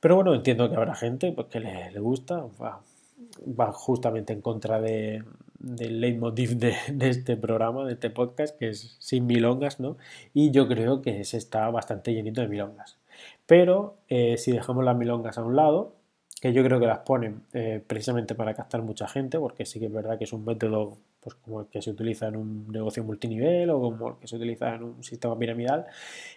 Pero 0.00 0.16
bueno, 0.16 0.34
entiendo 0.34 0.68
que 0.68 0.76
habrá 0.76 0.94
gente 0.94 1.32
pues, 1.32 1.48
que 1.48 1.60
le, 1.60 1.98
gusta, 1.98 2.44
va, 2.60 3.72
justamente 3.72 4.32
en 4.32 4.42
contra 4.42 4.80
de, 4.80 5.24
del 5.58 6.00
leitmotiv 6.00 6.56
de, 6.56 6.76
de, 6.92 7.08
este 7.08 7.36
programa, 7.36 7.84
de 7.84 7.94
este 7.94 8.10
podcast, 8.10 8.56
que 8.58 8.68
es 8.68 8.96
sin 9.00 9.26
milongas, 9.26 9.80
¿no? 9.80 9.96
Y 10.34 10.50
yo 10.52 10.68
creo 10.68 11.02
que 11.02 11.24
se 11.24 11.36
está 11.36 11.68
bastante 11.70 12.12
llenito 12.12 12.40
de 12.40 12.48
milongas. 12.48 12.98
Pero 13.46 13.96
eh, 14.08 14.36
si 14.36 14.52
dejamos 14.52 14.84
las 14.84 14.96
milongas 14.96 15.38
a 15.38 15.42
un 15.42 15.56
lado, 15.56 15.94
que 16.40 16.52
yo 16.52 16.62
creo 16.62 16.78
que 16.78 16.86
las 16.86 16.98
ponen 17.00 17.42
eh, 17.52 17.82
precisamente 17.84 18.34
para 18.34 18.54
captar 18.54 18.82
mucha 18.82 19.08
gente, 19.08 19.38
porque 19.38 19.64
sí 19.64 19.80
que 19.80 19.86
es 19.86 19.92
verdad 19.92 20.18
que 20.18 20.24
es 20.24 20.32
un 20.32 20.44
método 20.44 20.98
pues, 21.20 21.34
como 21.36 21.62
el 21.62 21.66
que 21.66 21.82
se 21.82 21.90
utiliza 21.90 22.28
en 22.28 22.36
un 22.36 22.68
negocio 22.68 23.02
multinivel 23.02 23.70
o 23.70 23.80
como 23.80 24.10
el 24.10 24.16
que 24.16 24.28
se 24.28 24.36
utiliza 24.36 24.74
en 24.74 24.82
un 24.84 25.02
sistema 25.02 25.36
piramidal 25.38 25.86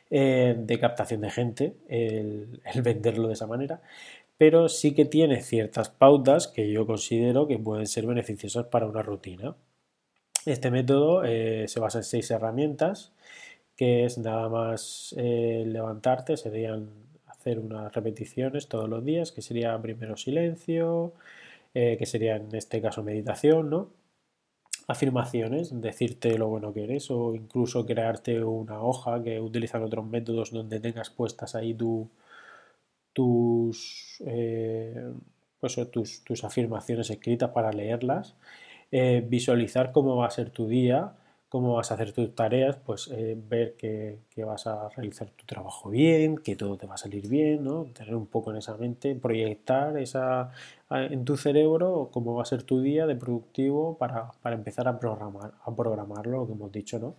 eh, 0.10 0.56
de 0.58 0.80
captación 0.80 1.22
de 1.22 1.30
gente, 1.30 1.76
el, 1.88 2.62
venderlo 2.82 3.28
de 3.28 3.34
esa 3.34 3.46
manera, 3.46 3.82
pero 4.38 4.70
sí 4.70 4.94
que 4.96 5.06
tiene 5.06 5.42
ciertas 5.42 5.90
pautas 5.90 6.48
que 6.48 6.72
yo 6.72 6.88
considero 6.88 7.48
que 7.48 7.60
pueden 7.60 7.86
ser 7.86 8.08
beneficiosas 8.08 8.66
para 8.68 8.88
una 8.88 9.04
rutina. 9.04 9.56
Este 10.46 10.72
método 10.72 11.24
se 11.24 11.80
basa 11.80 12.00
en 12.00 12.04
seis 12.04 12.32
herramientas, 12.32 13.12
que 13.82 14.06
es 14.06 14.20
nada 14.20 14.48
más 14.48 15.16
levantarte, 15.18 16.38
serían 16.38 16.90
hacer 17.42 17.58
unas 17.58 17.92
repeticiones 17.94 18.68
todos 18.68 18.88
los 18.88 19.04
días, 19.04 19.32
que 19.32 19.42
sería 19.42 19.82
primero 19.82 20.16
silencio, 20.16 21.14
eh, 21.74 21.96
que 21.98 22.06
sería 22.06 22.36
en 22.36 22.54
este 22.54 22.82
caso 22.82 23.02
meditación, 23.02 23.72
¿no? 23.72 23.90
Afirmaciones, 24.88 25.82
decirte 25.82 26.38
lo 26.38 26.50
bueno 26.50 26.72
que 26.74 26.84
eres 26.84 27.10
o 27.10 27.34
incluso 27.34 27.86
crearte 27.86 28.44
una 28.44 28.82
hoja 28.84 29.24
que 29.24 29.40
utilizan 29.40 29.82
otros 29.82 30.06
métodos 30.06 30.52
donde 30.52 30.80
tengas 30.80 31.10
puestas 31.10 31.56
ahí 31.56 31.74
tu, 31.74 32.10
tus, 33.14 34.22
eh, 34.28 35.12
pues, 35.60 35.80
tus, 35.92 36.24
tus, 36.24 36.44
afirmaciones 36.44 37.10
escritas 37.10 37.50
para 37.50 37.72
leerlas, 37.72 38.36
eh, 38.92 39.26
visualizar 39.28 39.92
cómo 39.94 40.18
va 40.18 40.28
a 40.28 40.32
ser 40.32 40.52
tu 40.52 40.68
día, 40.68 41.14
cómo 41.52 41.74
vas 41.74 41.92
a 41.92 41.96
hacer 41.96 42.14
tus 42.14 42.34
tareas, 42.34 42.78
pues 42.78 43.10
eh, 43.12 43.36
ver 43.38 43.76
que, 43.76 44.20
vas 44.38 44.68
a 44.68 44.88
realizar 44.88 45.30
tu 45.32 45.46
trabajo 45.46 45.90
bien, 45.90 46.38
que 46.38 46.56
todo 46.56 46.78
te 46.78 46.88
va 46.88 46.94
a 46.94 46.98
salir 46.98 47.28
bien, 47.28 47.66
¿no? 47.66 47.88
tener 47.94 48.16
un 48.16 48.28
poco 48.28 48.52
en 48.52 48.58
esa 48.58 48.78
mente, 48.78 49.16
proyectar 49.16 49.98
esa, 49.98 50.52
en 50.90 51.26
tu 51.26 51.36
cerebro 51.36 52.10
cómo 52.14 52.36
va 52.36 52.44
a 52.44 52.46
ser 52.46 52.64
tu 52.64 52.80
día 52.80 53.06
de 53.06 53.18
productivo 53.18 53.98
para, 53.98 54.32
empezar 54.46 54.88
a 54.88 54.98
programar, 54.98 55.52
a 55.66 55.76
programarlo, 55.76 56.38
lo 56.38 56.48
que 56.48 56.54
hemos 56.54 56.72
dicho, 56.72 57.00
¿no? 57.00 57.16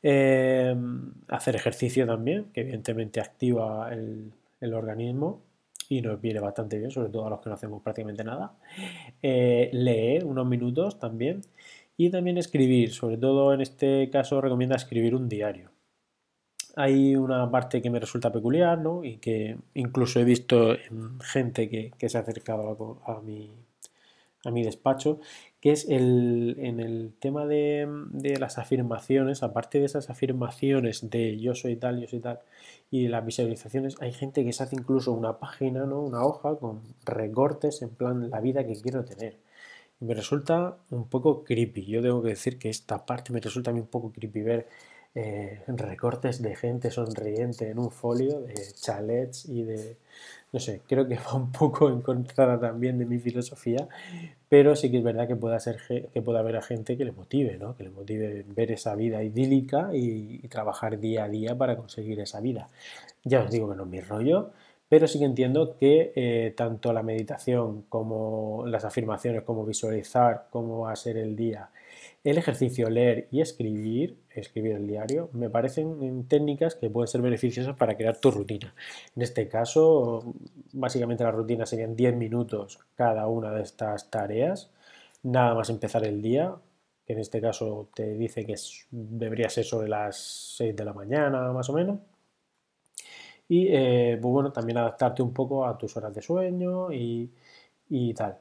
Em, 0.00 1.12
hacer 1.26 1.56
ejercicio 1.56 2.06
también, 2.06 2.44
que 2.52 2.60
evidentemente 2.60 3.20
activa 3.20 3.92
el, 3.92 4.32
organismo 4.74 5.42
y 5.88 6.02
nos 6.02 6.20
viene 6.20 6.38
bastante 6.38 6.78
bien, 6.78 6.92
sobre 6.92 7.08
todo 7.08 7.26
a 7.26 7.30
los 7.30 7.40
que 7.40 7.48
no 7.48 7.54
hacemos 7.56 7.82
prácticamente 7.82 8.22
nada. 8.22 8.52
Eh, 9.22 9.70
leer 9.72 10.24
unos 10.24 10.46
minutos 10.46 10.98
también 11.00 11.42
y 11.96 12.10
también 12.10 12.38
escribir, 12.38 12.92
sobre 12.92 13.16
todo 13.16 13.54
en 13.54 13.60
este 13.60 14.10
caso 14.10 14.40
recomienda 14.40 14.76
escribir 14.76 15.14
un 15.14 15.28
diario. 15.28 15.70
Hay 16.76 17.16
una 17.16 17.50
parte 17.50 17.80
que 17.80 17.88
me 17.88 18.00
resulta 18.00 18.30
peculiar, 18.30 18.78
¿no? 18.78 19.02
Y 19.02 19.16
que 19.16 19.56
incluso 19.72 20.20
he 20.20 20.24
visto 20.24 20.74
en 20.74 21.18
gente 21.20 21.70
que, 21.70 22.08
se 22.08 22.18
ha 22.18 22.20
acercado 22.20 23.00
a, 23.06 23.22
mi, 23.22 23.50
a 24.44 24.50
mi 24.50 24.62
despacho, 24.62 25.20
que 25.58 25.72
es 25.72 25.88
el, 25.88 26.56
en 26.58 26.80
el 26.80 27.14
tema 27.18 27.46
de, 27.46 27.88
las 28.38 28.58
afirmaciones, 28.58 29.42
aparte 29.42 29.80
de 29.80 29.86
esas 29.86 30.10
afirmaciones 30.10 31.08
de 31.08 31.40
yo 31.40 31.54
soy 31.54 31.76
tal, 31.76 31.98
yo 31.98 32.08
soy 32.08 32.20
tal, 32.20 32.40
y 32.90 33.08
las 33.08 33.24
visualizaciones, 33.24 33.96
hay 34.02 34.12
gente 34.12 34.44
que 34.44 34.52
se 34.52 34.62
hace 34.62 34.76
incluso 34.76 35.12
una 35.12 35.38
página, 35.38 35.86
¿no? 35.86 36.02
una 36.02 36.24
hoja 36.24 36.56
con 36.56 36.82
recortes 37.06 37.80
en 37.80 37.88
plan 37.88 38.28
la 38.28 38.40
vida 38.40 38.66
que 38.66 38.74
quiero 38.80 39.04
tener 39.06 39.38
me 40.00 40.14
resulta 40.14 40.76
un 40.90 41.08
poco 41.08 41.42
creepy. 41.44 41.86
Yo 41.86 42.02
tengo 42.02 42.22
que 42.22 42.30
decir 42.30 42.58
que 42.58 42.68
esta 42.68 43.04
parte 43.06 43.32
me 43.32 43.40
resulta 43.40 43.70
a 43.70 43.74
mí 43.74 43.80
un 43.80 43.86
poco 43.86 44.12
creepy 44.12 44.42
ver 44.42 44.68
eh, 45.14 45.62
recortes 45.68 46.42
de 46.42 46.54
gente 46.54 46.90
sonriente 46.90 47.70
en 47.70 47.78
un 47.78 47.90
folio 47.90 48.42
de 48.42 48.54
chalets 48.74 49.46
y 49.46 49.62
de, 49.62 49.96
no 50.52 50.60
sé, 50.60 50.82
creo 50.86 51.08
que 51.08 51.14
va 51.26 51.34
un 51.34 51.50
poco 51.50 51.88
en 51.88 52.02
contra 52.02 52.60
también 52.60 52.98
de 52.98 53.06
mi 53.06 53.18
filosofía, 53.18 53.88
pero 54.50 54.76
sí 54.76 54.90
que 54.90 54.98
es 54.98 55.04
verdad 55.04 55.26
que 55.26 55.34
pueda, 55.34 55.58
ser, 55.58 55.78
que 56.12 56.20
pueda 56.22 56.40
haber 56.40 56.56
a 56.56 56.62
gente 56.62 56.98
que 56.98 57.06
le 57.06 57.12
motive, 57.12 57.56
¿no? 57.56 57.74
que 57.76 57.84
le 57.84 57.90
motive 57.90 58.44
ver 58.48 58.72
esa 58.72 58.94
vida 58.94 59.22
idílica 59.22 59.88
y, 59.94 60.40
y 60.42 60.48
trabajar 60.48 61.00
día 61.00 61.24
a 61.24 61.28
día 61.28 61.56
para 61.56 61.78
conseguir 61.78 62.20
esa 62.20 62.40
vida. 62.42 62.68
Ya 63.24 63.40
os 63.40 63.50
digo 63.50 63.70
que 63.70 63.76
no 63.76 63.84
es 63.84 63.88
mi 63.88 64.00
rollo, 64.00 64.52
pero 64.88 65.08
sí 65.08 65.18
que 65.18 65.24
entiendo 65.24 65.76
que 65.76 66.12
eh, 66.14 66.54
tanto 66.56 66.92
la 66.92 67.02
meditación 67.02 67.82
como 67.88 68.64
las 68.66 68.84
afirmaciones, 68.84 69.42
como 69.42 69.64
visualizar 69.64 70.46
cómo 70.50 70.80
va 70.80 70.92
a 70.92 70.96
ser 70.96 71.16
el 71.16 71.34
día, 71.34 71.70
el 72.22 72.38
ejercicio, 72.38 72.88
leer 72.90 73.28
y 73.30 73.40
escribir, 73.40 74.18
escribir 74.30 74.72
el 74.72 74.86
diario, 74.86 75.28
me 75.32 75.50
parecen 75.50 76.26
técnicas 76.28 76.74
que 76.74 76.90
pueden 76.90 77.08
ser 77.08 77.22
beneficiosas 77.22 77.76
para 77.76 77.96
crear 77.96 78.18
tu 78.18 78.30
rutina. 78.30 78.74
En 79.14 79.22
este 79.22 79.48
caso, 79.48 80.34
básicamente 80.72 81.24
la 81.24 81.30
rutina 81.30 81.66
serían 81.66 81.96
10 81.96 82.16
minutos 82.16 82.78
cada 82.94 83.26
una 83.28 83.52
de 83.52 83.62
estas 83.62 84.10
tareas, 84.10 84.70
nada 85.22 85.54
más 85.54 85.70
empezar 85.70 86.04
el 86.04 86.22
día, 86.22 86.54
que 87.06 87.12
en 87.12 87.20
este 87.20 87.40
caso 87.40 87.88
te 87.94 88.14
dice 88.14 88.44
que 88.44 88.56
debería 88.90 89.48
ser 89.48 89.64
sobre 89.64 89.88
las 89.88 90.16
6 90.56 90.74
de 90.76 90.84
la 90.84 90.92
mañana 90.92 91.52
más 91.52 91.68
o 91.70 91.72
menos 91.72 91.98
y 93.48 93.68
eh, 93.68 94.18
pues 94.20 94.32
bueno, 94.32 94.52
también 94.52 94.78
adaptarte 94.78 95.22
un 95.22 95.32
poco 95.32 95.66
a 95.66 95.76
tus 95.78 95.96
horas 95.96 96.14
de 96.14 96.22
sueño 96.22 96.92
y, 96.92 97.30
tal. 98.14 98.38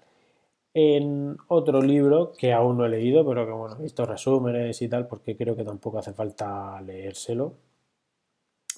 En 0.74 1.38
otro 1.48 1.82
libro 1.82 2.34
que 2.38 2.54
aún 2.54 2.78
no 2.78 2.86
he 2.86 2.90
leído, 2.90 3.26
pero 3.26 3.46
que 3.46 3.52
bueno, 3.54 3.78
he 3.80 3.84
visto 3.84 4.06
resúmenes 4.06 4.82
y 4.82 4.90
tal, 4.90 5.08
porque 5.08 5.38
creo 5.38 5.56
que 5.56 5.64
tampoco 5.64 6.00
hace 6.00 6.14
falta 6.14 6.82
leérselo, 6.82 7.54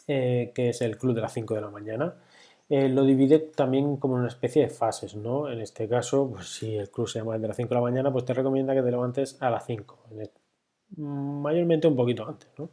eh, 0.08 0.52
que 0.56 0.70
es 0.70 0.82
el 0.82 0.98
Club 0.98 1.16
de 1.16 1.22
las 1.22 1.34
5 1.34 1.56
de 1.56 1.62
la 1.62 1.70
mañana. 1.70 2.16
Eh, 2.70 2.90
lo 2.90 3.04
divide 3.06 3.40
también 3.40 3.96
como 3.98 4.16
una 4.16 4.28
especie 4.28 4.62
de 4.64 4.70
fases, 4.70 5.16
¿no? 5.16 5.50
En 5.50 5.62
este 5.62 5.88
caso, 5.88 6.30
pues 6.30 6.48
si 6.50 6.76
el 6.76 6.92
club 6.92 7.08
se 7.08 7.20
llama 7.20 7.36
el 7.36 7.42
de 7.42 7.48
las 7.48 7.56
5 7.58 7.70
de 7.70 7.76
la 7.76 7.82
mañana, 7.82 8.12
pues 8.12 8.26
te 8.26 8.34
recomienda 8.34 8.74
que 8.76 8.82
te 8.82 8.92
levantes 8.92 9.38
a 9.42 9.50
las 9.50 9.66
5, 9.66 9.98
mayormente 10.98 11.88
un 11.88 11.96
poquito 11.96 12.28
antes, 12.28 12.50
¿no? 12.58 12.70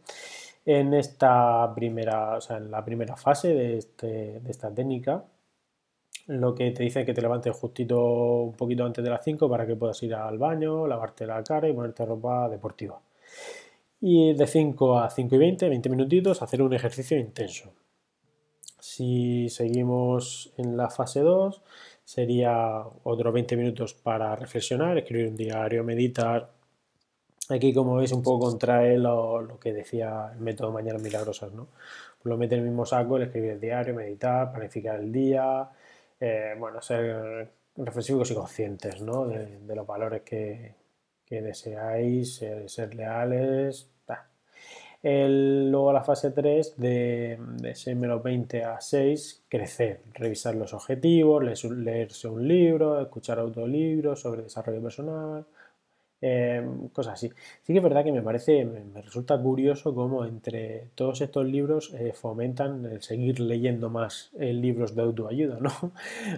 En 0.65 0.95
esta 0.95 1.73
primera, 1.75 2.37
o 2.37 2.41
sea, 2.41 2.57
en 2.57 2.71
la 2.71 2.85
primera 2.85 3.17
fase 3.17 3.49
de, 3.55 3.79
este, 3.79 4.41
de 4.41 4.51
esta 4.51 4.75
técnica, 4.75 5.25
lo 6.27 6.55
que 6.55 6.71
te 6.71 6.83
dice 6.83 7.01
es 7.01 7.07
que 7.07 7.13
te 7.13 7.21
levantes 7.21 7.55
justito 7.55 8.01
un 8.45 8.55
poquito 8.55 8.85
antes 8.85 9.05
de 9.05 9.11
las 9.11 9.23
5 9.23 9.49
para 9.49 9.67
que 9.67 9.77
puedas 9.77 10.03
ir 10.03 10.15
al 10.15 10.39
baño, 10.39 10.87
lavarte 10.87 11.27
la 11.27 11.43
cara 11.45 11.69
y 11.69 11.73
ponerte 11.73 12.07
ropa 12.07 12.49
deportiva. 12.49 13.01
Y 14.01 14.33
de 14.33 14.47
5 14.47 14.99
a 14.99 15.11
5 15.11 15.35
y 15.35 15.39
20, 15.39 15.69
20 15.69 15.89
minutitos, 15.91 16.43
hacer 16.43 16.63
un 16.63 16.73
ejercicio 16.73 17.19
intenso. 17.19 17.73
Si 18.81 19.49
seguimos 19.49 20.53
en 20.57 20.77
la 20.77 20.89
fase 20.91 21.21
2, 21.21 21.63
sería 22.05 22.83
otros 23.03 23.33
20 23.33 23.57
minutos 23.57 23.95
para 23.95 24.35
reflexionar, 24.37 24.97
escribir 24.97 25.29
un 25.29 25.37
diario, 25.37 25.85
meditar, 25.85 26.54
Aquí, 27.51 27.75
como 27.75 27.97
veis, 27.97 28.13
un 28.13 28.23
poco 28.23 28.47
contrae 28.47 28.99
lo, 28.99 29.59
que 29.61 29.73
decía 29.73 30.31
el 30.33 30.41
método 30.41 30.73
Mañanas 30.73 31.03
Milagrosas, 31.03 31.53
¿no? 31.53 31.69
Pues 32.23 32.31
lo 32.31 32.39
mete 32.39 32.55
en 32.55 32.63
el 32.63 32.69
mismo 32.69 32.87
saco, 32.87 33.17
el 33.17 33.25
escribir 33.25 33.51
el 33.53 33.61
diario, 33.61 33.95
meditar, 33.95 34.51
planificar 34.53 34.99
el 35.01 35.13
día, 35.13 35.69
eh, 36.21 36.55
bueno, 36.59 36.81
ser 36.81 37.51
reflexivos 37.77 38.31
y 38.31 38.35
conscientes, 38.35 39.03
¿no? 39.03 39.27
De, 39.27 39.75
los 39.75 39.87
valores 39.87 40.23
que, 40.23 40.75
deseáis, 41.29 42.37
ser, 42.67 42.95
leales, 42.95 43.91
luego 45.03 45.93
la 45.93 46.03
fase 46.03 46.31
3 46.31 46.77
de, 46.79 47.39
de 47.59 47.75
6 47.75 47.97
menos 47.97 48.23
20 48.23 48.65
a 48.65 48.81
6, 48.81 49.45
crecer, 49.49 50.03
revisar 50.15 50.55
los 50.55 50.73
objetivos, 50.73 51.43
leerse 51.45 52.29
un 52.29 52.49
libro, 52.49 53.01
escuchar 53.01 53.39
autolibros 53.39 54.21
sobre 54.21 54.43
desarrollo 54.43 54.83
personal, 54.83 55.45
Em, 56.21 56.89
cosas 56.89 57.15
así. 57.15 57.29
Sí 57.63 57.73
que 57.75 57.79
es 57.79 57.83
verdad 57.83 58.03
que 58.03 58.13
me 58.13 58.23
parece, 58.23 58.65
me, 58.65 59.03
resulta 59.03 59.39
curioso 59.39 59.95
cómo 59.95 60.25
entre 60.25 60.89
todos 60.95 61.21
estos 61.21 61.45
libros 61.47 61.93
eh, 61.95 62.13
fomentan 62.15 62.87
el 62.87 63.03
seguir 63.03 63.41
leyendo 63.41 63.91
más 63.91 64.31
eh, 64.39 64.55
libros 64.55 64.95
de 64.95 65.03
autoayuda, 65.03 65.59
¿no? 65.61 65.71
o 65.83 65.93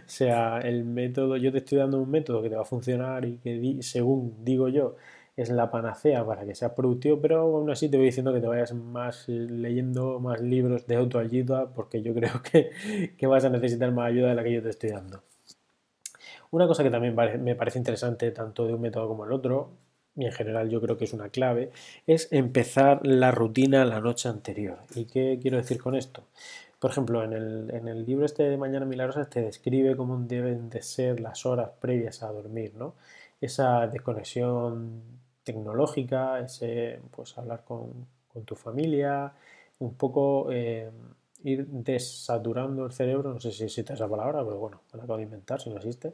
sea, 0.06 0.58
el 0.58 0.84
método, 0.84 1.36
yo 1.36 1.52
te 1.52 1.58
estoy 1.58 1.78
dando 1.78 2.00
un 2.00 2.10
método 2.10 2.42
que 2.42 2.50
te 2.50 2.56
va 2.56 2.62
a 2.62 2.64
funcionar 2.64 3.24
y 3.26 3.38
que 3.38 3.78
según 3.82 4.44
digo 4.44 4.68
yo 4.68 4.96
es 5.36 5.50
la 5.50 5.70
panacea 5.70 6.24
para 6.26 6.44
que 6.44 6.54
seas 6.54 6.72
productivo, 6.72 7.20
pero 7.20 7.40
aún 7.40 7.70
así 7.70 7.88
te 7.88 7.96
voy 7.96 8.06
diciendo 8.06 8.32
que 8.32 8.40
te 8.40 8.46
vayas 8.48 8.72
más 8.74 9.28
eh, 9.28 9.32
leyendo 9.32 10.18
más 10.18 10.40
libros 10.40 10.86
de 10.86 10.96
autoayuda 10.96 11.72
porque 11.74 12.02
yo 12.02 12.12
creo 12.14 12.42
que, 12.42 12.70
que 13.16 13.26
vas 13.26 13.44
a 13.44 13.50
necesitar 13.50 13.92
más 13.92 14.08
ayuda 14.08 14.30
de 14.30 14.34
la 14.34 14.42
que 14.42 14.52
yo 14.52 14.62
te 14.62 14.70
estoy 14.70 14.90
dando. 14.90 15.22
Una 16.50 16.66
cosa 16.66 16.82
que 16.82 16.90
también 16.90 17.14
me 17.42 17.54
parece 17.54 17.78
interesante 17.78 18.30
tanto 18.30 18.66
de 18.66 18.74
un 18.74 18.80
método 18.80 19.08
como 19.08 19.24
el 19.24 19.32
otro, 19.32 19.70
y 20.16 20.24
en 20.24 20.32
general 20.32 20.70
yo 20.70 20.80
creo 20.80 20.96
que 20.96 21.04
es 21.04 21.12
una 21.12 21.28
clave, 21.28 21.70
es 22.06 22.32
empezar 22.32 23.06
la 23.06 23.30
rutina 23.30 23.84
la 23.84 24.00
noche 24.00 24.28
anterior. 24.28 24.78
¿Y 24.94 25.04
qué 25.04 25.38
quiero 25.40 25.58
decir 25.58 25.80
con 25.80 25.94
esto? 25.94 26.24
Por 26.78 26.90
ejemplo, 26.90 27.22
en 27.24 27.32
el, 27.32 28.06
libro 28.06 28.26
este 28.26 28.44
de 28.44 28.56
Mañana 28.56 28.86
Milagrosas 28.86 29.30
te 29.30 29.42
describe 29.42 29.96
cómo 29.96 30.18
deben 30.18 30.68
de 30.70 30.82
ser 30.82 31.20
las 31.20 31.46
horas 31.46 31.70
previas 31.80 32.22
a 32.22 32.32
dormir, 32.32 32.74
¿no? 32.76 32.94
Esa 33.40 33.86
desconexión 33.86 35.02
tecnológica, 35.44 36.40
ese 36.40 37.00
pues 37.10 37.36
hablar 37.38 37.64
con, 37.64 38.06
tu 38.44 38.54
familia, 38.54 39.32
un 39.78 39.94
poco 39.94 40.52
eh, 40.52 40.90
ir 41.46 41.66
desaturando 41.68 42.84
el 42.84 42.92
cerebro, 42.92 43.32
no 43.32 43.40
sé 43.40 43.52
si 43.52 43.64
existe 43.64 43.94
esa 43.94 44.08
palabra, 44.08 44.44
pero 44.44 44.58
bueno, 44.58 44.80
la 44.92 45.04
acabo 45.04 45.16
de 45.16 45.22
inventar 45.22 45.60
si 45.60 45.70
no 45.70 45.76
existe, 45.76 46.12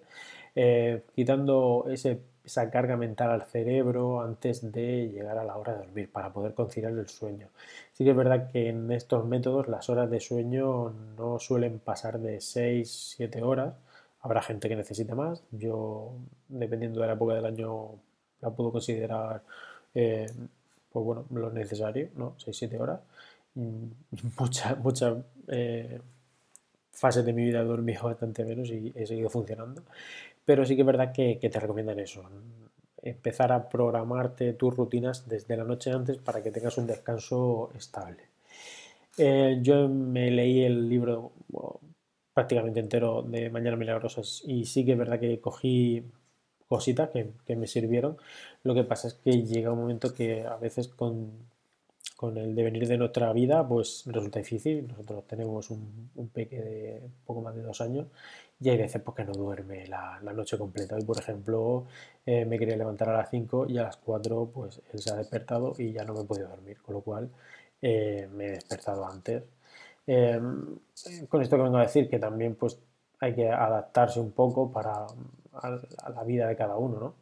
eh, 0.54 1.04
quitando 1.14 1.86
esa 1.88 2.70
carga 2.70 2.96
mental 2.98 3.30
al 3.30 3.42
cerebro 3.46 4.20
antes 4.20 4.70
de 4.70 5.08
llegar 5.08 5.38
a 5.38 5.44
la 5.44 5.56
hora 5.56 5.72
de 5.72 5.78
dormir 5.78 6.12
para 6.12 6.32
poder 6.32 6.52
conciliar 6.54 6.92
el 6.92 7.08
sueño. 7.08 7.48
Sí 7.92 8.04
que 8.04 8.10
es 8.10 8.16
verdad 8.16 8.50
que 8.50 8.68
en 8.68 8.92
estos 8.92 9.24
métodos 9.24 9.68
las 9.68 9.88
horas 9.88 10.10
de 10.10 10.20
sueño 10.20 10.90
no 11.16 11.38
suelen 11.38 11.78
pasar 11.78 12.18
de 12.20 12.40
6-7 12.40 13.42
horas, 13.42 13.74
habrá 14.20 14.42
gente 14.42 14.68
que 14.68 14.76
necesite 14.76 15.14
más, 15.14 15.42
yo 15.50 16.12
dependiendo 16.48 17.00
de 17.00 17.06
la 17.06 17.14
época 17.14 17.34
del 17.34 17.46
año 17.46 17.98
la 18.42 18.50
puedo 18.50 18.70
considerar 18.70 19.42
eh, 19.94 20.26
pues 20.92 21.04
bueno, 21.04 21.24
lo 21.30 21.50
necesario, 21.50 22.10
¿no? 22.16 22.34
6-7 22.38 22.78
horas. 22.78 23.00
Muchas 24.38 24.78
mucha, 24.78 25.16
eh, 25.48 26.00
fases 26.92 27.24
de 27.24 27.32
mi 27.32 27.44
vida 27.44 27.60
he 27.60 27.64
dormido 27.64 28.04
bastante 28.04 28.44
menos 28.44 28.70
y 28.70 28.92
he 28.94 29.06
seguido 29.06 29.30
funcionando. 29.30 29.82
Pero 30.44 30.64
sí 30.64 30.74
que 30.76 30.82
es 30.82 30.86
verdad 30.86 31.12
que, 31.12 31.36
te 31.36 31.60
recomiendan 31.60 31.98
eso. 32.00 32.22
Empezar 33.02 33.52
a 33.52 33.68
programarte 33.68 34.52
tus 34.54 34.76
rutinas 34.76 35.28
desde 35.28 35.56
la 35.56 35.64
noche 35.64 35.90
antes 35.92 36.18
para 36.18 36.42
que 36.42 36.50
tengas 36.50 36.78
un 36.78 36.86
descanso 36.86 37.70
estable. 37.76 38.22
Eh, 39.18 39.58
yo 39.62 39.88
me 39.88 40.30
leí 40.30 40.62
el 40.64 40.88
libro 40.88 41.32
prácticamente 42.32 42.80
entero 42.80 43.22
de 43.22 43.50
Mañana 43.50 43.76
Milagrosas 43.76 44.42
y 44.46 44.64
sí 44.64 44.84
que 44.84 44.92
es 44.92 44.98
verdad 44.98 45.20
que 45.20 45.40
cogí 45.40 46.04
cositas 46.68 47.10
que, 47.10 47.56
me 47.56 47.66
sirvieron. 47.66 48.16
Lo 48.62 48.74
que 48.74 48.84
pasa 48.84 49.08
es 49.08 49.14
que 49.14 49.42
llega 49.44 49.72
un 49.72 49.80
momento 49.80 50.14
que 50.14 50.46
a 50.46 50.56
veces 50.56 50.88
con, 50.88 51.32
con 52.22 52.38
el 52.38 52.54
devenir 52.54 52.86
de 52.86 52.96
nuestra 52.96 53.32
vida 53.32 53.66
pues 53.66 54.04
resulta 54.06 54.38
difícil. 54.38 54.86
Nosotros 54.86 55.26
tenemos 55.26 55.70
un, 55.70 56.30
peque 56.32 56.62
de 56.62 57.02
poco 57.26 57.40
más 57.40 57.52
de 57.56 57.62
dos 57.62 57.80
años 57.80 58.06
y 58.60 58.68
hay 58.68 58.76
veces 58.78 59.02
porque 59.02 59.24
no 59.24 59.32
duerme 59.32 59.88
la, 59.88 60.20
noche 60.32 60.56
completa. 60.56 60.94
Hoy, 60.94 61.02
por 61.02 61.18
ejemplo, 61.18 61.86
eh, 62.24 62.44
me 62.44 62.60
quería 62.60 62.76
levantar 62.76 63.08
a 63.08 63.16
las 63.16 63.30
5 63.30 63.66
y 63.68 63.76
a 63.78 63.82
las 63.82 63.96
4 63.96 64.52
pues 64.54 64.80
él 64.92 65.00
se 65.00 65.10
ha 65.10 65.16
despertado 65.16 65.74
y 65.76 65.92
ya 65.92 66.04
no 66.04 66.14
me 66.14 66.20
he 66.20 66.24
podido 66.24 66.48
dormir, 66.48 66.80
con 66.80 66.94
lo 66.94 67.00
cual 67.00 67.28
eh, 67.82 68.28
me 68.32 68.46
he 68.46 68.50
despertado 68.52 69.04
antes. 69.04 69.42
Em, 70.06 70.78
con 71.28 71.42
esto 71.42 71.56
que 71.56 71.62
vengo 71.64 71.78
a 71.78 71.82
decir 71.82 72.08
que 72.08 72.20
también 72.20 72.54
pues 72.54 72.78
hay 73.18 73.34
que 73.34 73.48
adaptarse 73.50 74.20
un 74.20 74.30
poco 74.30 74.70
para 74.70 75.06
a, 75.54 76.10
la 76.10 76.22
vida 76.22 76.46
de 76.46 76.54
cada 76.54 76.76
uno, 76.76 77.00
¿no? 77.00 77.14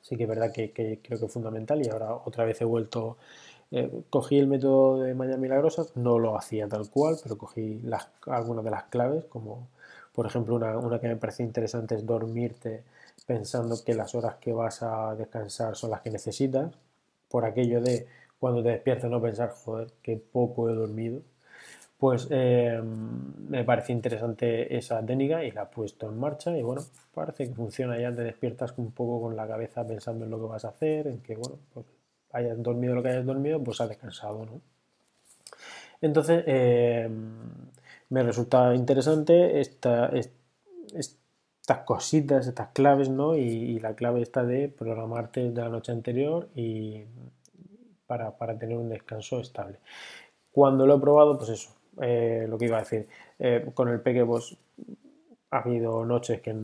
Sí 0.00 0.16
que 0.16 0.24
es 0.24 0.28
verdad 0.28 0.52
que, 0.52 0.72
creo 0.72 0.98
que 1.00 1.26
es 1.26 1.32
fundamental 1.32 1.80
y 1.84 1.88
ahora 1.88 2.14
otra 2.14 2.44
vez 2.44 2.60
he 2.60 2.64
vuelto, 2.64 3.18
eh, 3.72 3.90
cogí 4.10 4.38
el 4.38 4.46
método 4.46 5.00
de 5.00 5.14
Mañana 5.14 5.38
Milagrosas, 5.38 5.96
no 5.96 6.18
lo 6.18 6.36
hacía 6.36 6.68
tal 6.68 6.88
cual, 6.90 7.16
pero 7.22 7.38
cogí 7.38 7.80
las, 7.82 8.08
algunas 8.26 8.64
de 8.64 8.70
las 8.70 8.84
claves, 8.84 9.24
como 9.26 9.68
por 10.14 10.26
ejemplo 10.26 10.54
una, 10.56 10.78
una 10.78 11.00
que 11.00 11.08
me 11.08 11.16
parece 11.16 11.42
interesante 11.42 11.94
es 11.96 12.06
dormirte 12.06 12.84
pensando 13.26 13.76
que 13.84 13.94
las 13.94 14.14
horas 14.14 14.36
que 14.36 14.52
vas 14.52 14.82
a 14.82 15.14
descansar 15.16 15.76
son 15.76 15.90
las 15.90 16.00
que 16.02 16.10
necesitas, 16.10 16.72
por 17.28 17.44
aquello 17.44 17.80
de 17.80 18.06
cuando 18.38 18.62
te 18.62 18.70
despiertas 18.70 19.10
no 19.10 19.22
pensar, 19.22 19.50
joder, 19.64 19.88
qué 20.02 20.16
poco 20.16 20.68
he 20.68 20.74
dormido, 20.74 21.22
pues 21.98 22.26
eh, 22.30 22.80
me 22.82 23.64
parece 23.64 23.92
interesante 23.92 24.76
esa 24.76 25.04
técnica 25.06 25.44
y 25.44 25.52
la 25.52 25.62
he 25.64 25.66
puesto 25.66 26.08
en 26.08 26.18
marcha 26.18 26.56
y 26.56 26.62
bueno, 26.62 26.82
parece 27.14 27.48
que 27.48 27.54
funciona. 27.54 27.98
Ya, 28.00 28.14
te 28.14 28.22
despiertas 28.24 28.74
un 28.76 28.90
poco 28.92 29.22
con 29.22 29.36
la 29.36 29.46
cabeza 29.46 29.86
pensando 29.86 30.24
en 30.24 30.30
lo 30.32 30.40
que 30.40 30.46
vas 30.46 30.64
a 30.64 30.70
hacer, 30.70 31.06
en 31.06 31.20
que 31.20 31.36
bueno, 31.36 31.58
pues 31.72 31.86
hayas 32.32 32.62
dormido 32.62 32.94
lo 32.94 33.02
que 33.02 33.10
hayas 33.10 33.26
dormido, 33.26 33.62
pues 33.62 33.80
has 33.80 33.88
descansado, 33.88 34.44
¿no? 34.44 34.60
Entonces, 36.00 36.42
eh, 36.46 37.08
me 38.10 38.22
resulta 38.22 38.74
interesante 38.74 39.60
esta, 39.60 40.10
estas 40.94 41.78
cositas, 41.84 42.46
estas 42.46 42.68
claves, 42.72 43.08
¿no? 43.08 43.36
Y, 43.36 43.78
la 43.78 43.94
clave 43.94 44.20
está 44.20 44.44
de 44.44 44.68
programarte 44.68 45.50
de 45.50 45.60
la 45.60 45.68
noche 45.68 45.92
anterior 45.92 46.48
y 46.54 47.04
para, 48.06 48.36
para 48.36 48.58
tener 48.58 48.76
un 48.76 48.88
descanso 48.88 49.40
estable. 49.40 49.78
Cuando 50.50 50.86
lo 50.86 50.96
he 50.96 51.00
probado, 51.00 51.38
pues 51.38 51.50
eso, 51.50 51.70
eh, 52.00 52.46
lo 52.48 52.58
que 52.58 52.66
iba 52.66 52.78
a 52.78 52.80
decir, 52.80 53.08
eh, 53.38 53.70
con 53.74 53.88
el 53.88 54.00
peque 54.00 54.24
pues 54.24 54.56
ha 55.52 55.58
habido 55.58 56.04
noches 56.04 56.40
que 56.40 56.56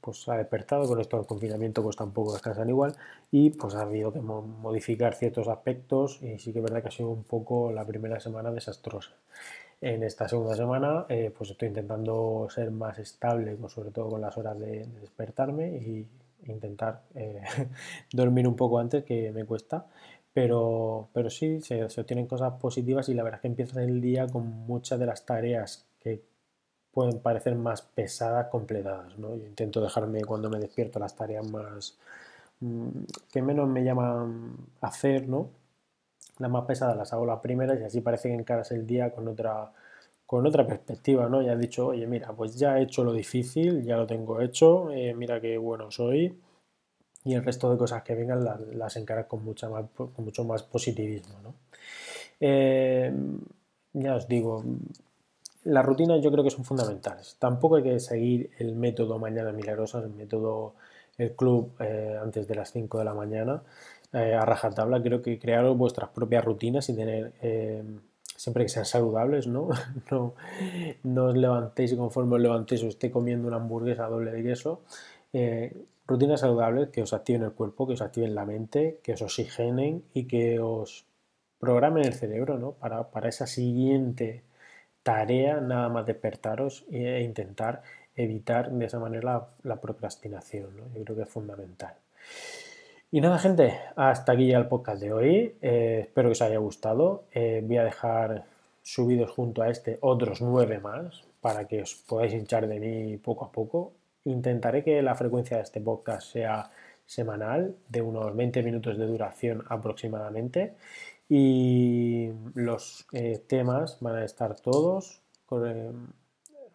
pues 0.00 0.28
ha 0.28 0.36
despertado, 0.36 0.86
con 0.86 1.00
esto 1.00 1.16
del 1.16 1.26
confinamiento 1.26 1.82
pues 1.82 1.96
tampoco 1.96 2.32
descansan 2.32 2.68
igual 2.68 2.94
y 3.30 3.50
pues 3.50 3.74
ha 3.74 3.82
habido 3.82 4.12
que 4.12 4.20
modificar 4.20 5.14
ciertos 5.14 5.48
aspectos 5.48 6.22
y 6.22 6.38
sí 6.38 6.52
que 6.52 6.60
es 6.60 6.64
verdad 6.64 6.80
que 6.80 6.88
ha 6.88 6.92
sido 6.92 7.10
un 7.10 7.24
poco 7.24 7.72
la 7.72 7.84
primera 7.84 8.20
semana 8.20 8.50
desastrosa. 8.52 9.10
En 9.80 10.02
esta 10.02 10.28
segunda 10.28 10.54
semana 10.54 11.06
eh, 11.08 11.32
pues 11.36 11.50
estoy 11.50 11.68
intentando 11.68 12.46
ser 12.48 12.70
más 12.70 12.98
estable, 12.98 13.56
pues, 13.56 13.72
sobre 13.72 13.90
todo 13.90 14.10
con 14.10 14.20
las 14.20 14.38
horas 14.38 14.58
de, 14.58 14.86
despertarme 15.00 15.68
y 15.68 16.06
intentar 16.46 17.02
dormir 18.12 18.46
un 18.46 18.54
poco 18.54 18.78
antes 18.78 19.04
que 19.04 19.32
me 19.32 19.44
cuesta 19.44 19.86
pero, 20.36 21.08
pero 21.14 21.30
sí, 21.30 21.62
se, 21.62 21.82
obtienen 21.82 22.26
cosas 22.26 22.52
positivas 22.60 23.08
y 23.08 23.14
la 23.14 23.22
verdad 23.22 23.38
es 23.38 23.40
que 23.40 23.48
empiezas 23.48 23.78
el 23.78 24.02
día 24.02 24.26
con 24.26 24.46
muchas 24.46 25.00
de 25.00 25.06
las 25.06 25.24
tareas 25.24 25.86
que 25.98 26.20
pueden 26.96 27.18
parecer 27.20 27.54
más 27.56 27.82
pesadas 27.82 28.48
completadas. 28.48 29.18
¿no? 29.18 29.36
Yo 29.36 29.44
intento 29.44 29.82
dejarme 29.82 30.24
cuando 30.24 30.48
me 30.48 30.58
despierto 30.58 30.98
las 30.98 31.14
tareas 31.14 31.46
más 31.46 31.98
mm, 32.60 32.88
que 33.30 33.42
menos 33.42 33.68
me 33.68 33.84
llaman 33.84 34.56
hacer, 34.80 35.28
¿no? 35.28 35.50
Las 36.38 36.50
más 36.50 36.64
pesadas 36.64 36.96
las 36.96 37.12
hago 37.12 37.26
las 37.26 37.40
primeras 37.40 37.78
y 37.78 37.84
así 37.84 38.00
parece 38.00 38.30
que 38.30 38.34
encaras 38.34 38.70
el 38.72 38.86
día 38.86 39.10
con 39.10 39.28
otra, 39.28 39.70
con 40.24 40.46
otra 40.46 40.66
perspectiva, 40.66 41.28
¿no? 41.28 41.42
Ya 41.42 41.52
has 41.52 41.58
dicho, 41.58 41.88
oye, 41.88 42.06
mira, 42.06 42.32
pues 42.32 42.56
ya 42.56 42.78
he 42.78 42.84
hecho 42.84 43.04
lo 43.04 43.12
difícil, 43.12 43.84
ya 43.84 43.98
lo 43.98 44.06
tengo 44.06 44.40
hecho, 44.40 44.90
eh, 44.90 45.12
mira 45.14 45.38
qué 45.38 45.58
bueno 45.58 45.90
soy, 45.90 46.40
y 47.24 47.34
el 47.34 47.44
resto 47.44 47.70
de 47.70 47.76
cosas 47.76 48.02
que 48.04 48.14
vengan 48.14 48.42
las, 48.72 48.96
encaras 48.96 49.26
con 49.26 49.44
mucho 49.44 50.44
más 50.44 50.62
positivismo. 50.62 51.34
¿no? 51.42 51.54
Eh, 52.40 53.12
ya 53.92 54.14
os 54.16 54.28
digo, 54.28 54.64
las 55.66 55.84
rutinas 55.84 56.22
yo 56.22 56.30
creo 56.30 56.44
que 56.44 56.50
son 56.50 56.64
fundamentales. 56.64 57.36
Tampoco 57.38 57.76
hay 57.76 57.82
que 57.82 58.00
seguir 58.00 58.50
el 58.58 58.74
método 58.74 59.18
Mañana 59.18 59.52
Milagrosas, 59.52 60.04
el 60.04 60.10
método 60.10 60.74
el 61.18 61.34
club 61.34 61.72
eh, 61.80 62.18
antes 62.20 62.46
de 62.46 62.54
las 62.54 62.72
5 62.72 62.98
de 62.98 63.04
la 63.04 63.14
mañana 63.14 63.62
eh, 64.12 64.34
a 64.34 64.44
rajatabla. 64.44 65.02
Creo 65.02 65.22
que 65.22 65.38
crear 65.38 65.68
vuestras 65.70 66.10
propias 66.10 66.44
rutinas 66.44 66.88
y 66.88 66.94
tener 66.94 67.32
siempre 68.36 68.64
que 68.64 68.68
sean 68.68 68.84
saludables, 68.84 69.46
¿no? 69.46 69.68
no, 70.10 70.34
no 71.02 71.24
os 71.24 71.36
levantéis 71.36 71.92
y 71.92 71.96
conforme 71.96 72.36
os 72.36 72.40
levantéis 72.40 72.82
os 72.82 72.88
esté 72.90 73.10
comiendo 73.10 73.48
una 73.48 73.56
hamburguesa 73.56 74.06
doble 74.06 74.32
de 74.32 74.42
queso. 74.42 74.82
Rutinas 76.06 76.40
saludables 76.40 76.90
que 76.90 77.02
os 77.02 77.12
activen 77.12 77.42
el 77.42 77.52
cuerpo, 77.52 77.86
que 77.86 77.94
os 77.94 78.02
activen 78.02 78.34
la 78.34 78.44
mente, 78.44 79.00
que 79.02 79.14
os 79.14 79.22
oxigenen 79.22 80.04
y 80.14 80.26
que 80.26 80.60
os 80.60 81.04
programen 81.58 82.04
el 82.04 82.14
cerebro 82.14 82.58
¿no? 82.58 82.72
para, 82.72 83.10
para 83.10 83.28
esa 83.28 83.46
siguiente 83.46 84.44
tarea, 85.06 85.60
nada 85.60 85.88
más 85.88 86.04
despertaros 86.04 86.84
e 86.90 87.20
intentar 87.22 87.80
evitar 88.16 88.72
de 88.72 88.86
esa 88.86 88.98
manera 88.98 89.46
la, 89.62 89.76
procrastinación. 89.76 90.70
Yo 90.96 91.04
creo 91.04 91.16
que 91.16 91.22
es 91.22 91.28
fundamental. 91.28 91.94
Y 93.12 93.20
nada, 93.20 93.38
gente, 93.38 93.78
hasta 93.94 94.32
aquí 94.32 94.48
ya 94.48 94.58
el 94.58 94.66
podcast 94.66 95.00
de 95.00 95.12
hoy. 95.12 95.54
Eh, 95.62 96.00
espero 96.02 96.30
que 96.30 96.32
os 96.32 96.42
haya 96.42 96.58
gustado. 96.58 97.22
Eh, 97.30 97.62
voy 97.64 97.76
a 97.76 97.84
dejar 97.84 98.46
subidos 98.82 99.30
junto 99.30 99.62
a 99.62 99.68
este 99.68 99.98
otros 100.00 100.40
nueve 100.42 100.80
más 100.80 101.22
para 101.40 101.68
que 101.68 101.82
os 101.82 101.94
podáis 101.94 102.34
hinchar 102.34 102.66
de 102.66 102.80
mí 102.80 103.16
poco 103.18 103.44
a 103.44 103.52
poco. 103.52 103.92
Intentaré 104.24 104.82
que 104.82 105.02
la 105.02 105.14
frecuencia 105.14 105.58
de 105.58 105.62
este 105.62 105.80
podcast 105.80 106.32
sea 106.32 106.68
semanal, 107.06 107.76
de 107.88 108.02
unos 108.02 108.34
20 108.34 108.60
minutos 108.64 108.98
de 108.98 109.06
duración 109.06 109.62
aproximadamente. 109.68 110.74
Y 111.28 112.30
los 112.54 113.06
eh, 113.12 113.42
temas 113.46 113.98
van 114.00 114.16
a 114.16 114.24
estar 114.24 114.54
todos 114.60 115.22
eh, 115.50 115.92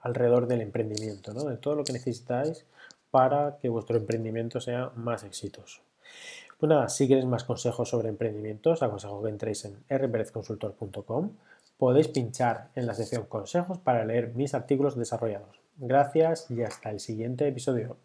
alrededor 0.02 0.48
del 0.48 0.62
emprendimiento, 0.62 1.34
de 1.34 1.58
todo 1.58 1.76
lo 1.76 1.84
que 1.84 1.94
necesitáis 1.94 2.66
para 3.12 3.58
que 3.58 3.70
vuestro 3.70 3.98
emprendimiento 3.98 4.60
sea 4.60 4.92
más 4.96 5.24
exitoso. 5.24 5.82
Pues 6.58 6.94
si 6.94 7.08
queréis 7.08 7.26
más 7.26 7.44
consejos 7.44 7.90
sobre 7.90 8.10
emprendimientos, 8.10 8.84
aconsejo 8.84 9.24
que 9.24 9.30
entréis 9.30 9.66
en 9.66 9.84
rperezconsultor.com. 9.90 11.32
Podéis 11.78 12.08
pinchar 12.10 12.70
en 12.76 12.86
la 12.86 12.94
sección 12.94 13.26
consejos 13.26 13.80
para 13.80 14.06
leer 14.06 14.36
mis 14.36 14.54
artículos 14.54 14.96
desarrollados. 14.96 15.60
Gracias 15.78 16.52
y 16.52 16.62
hasta 16.62 16.92
el 16.92 17.00
siguiente 17.00 17.48
episodio. 17.48 17.98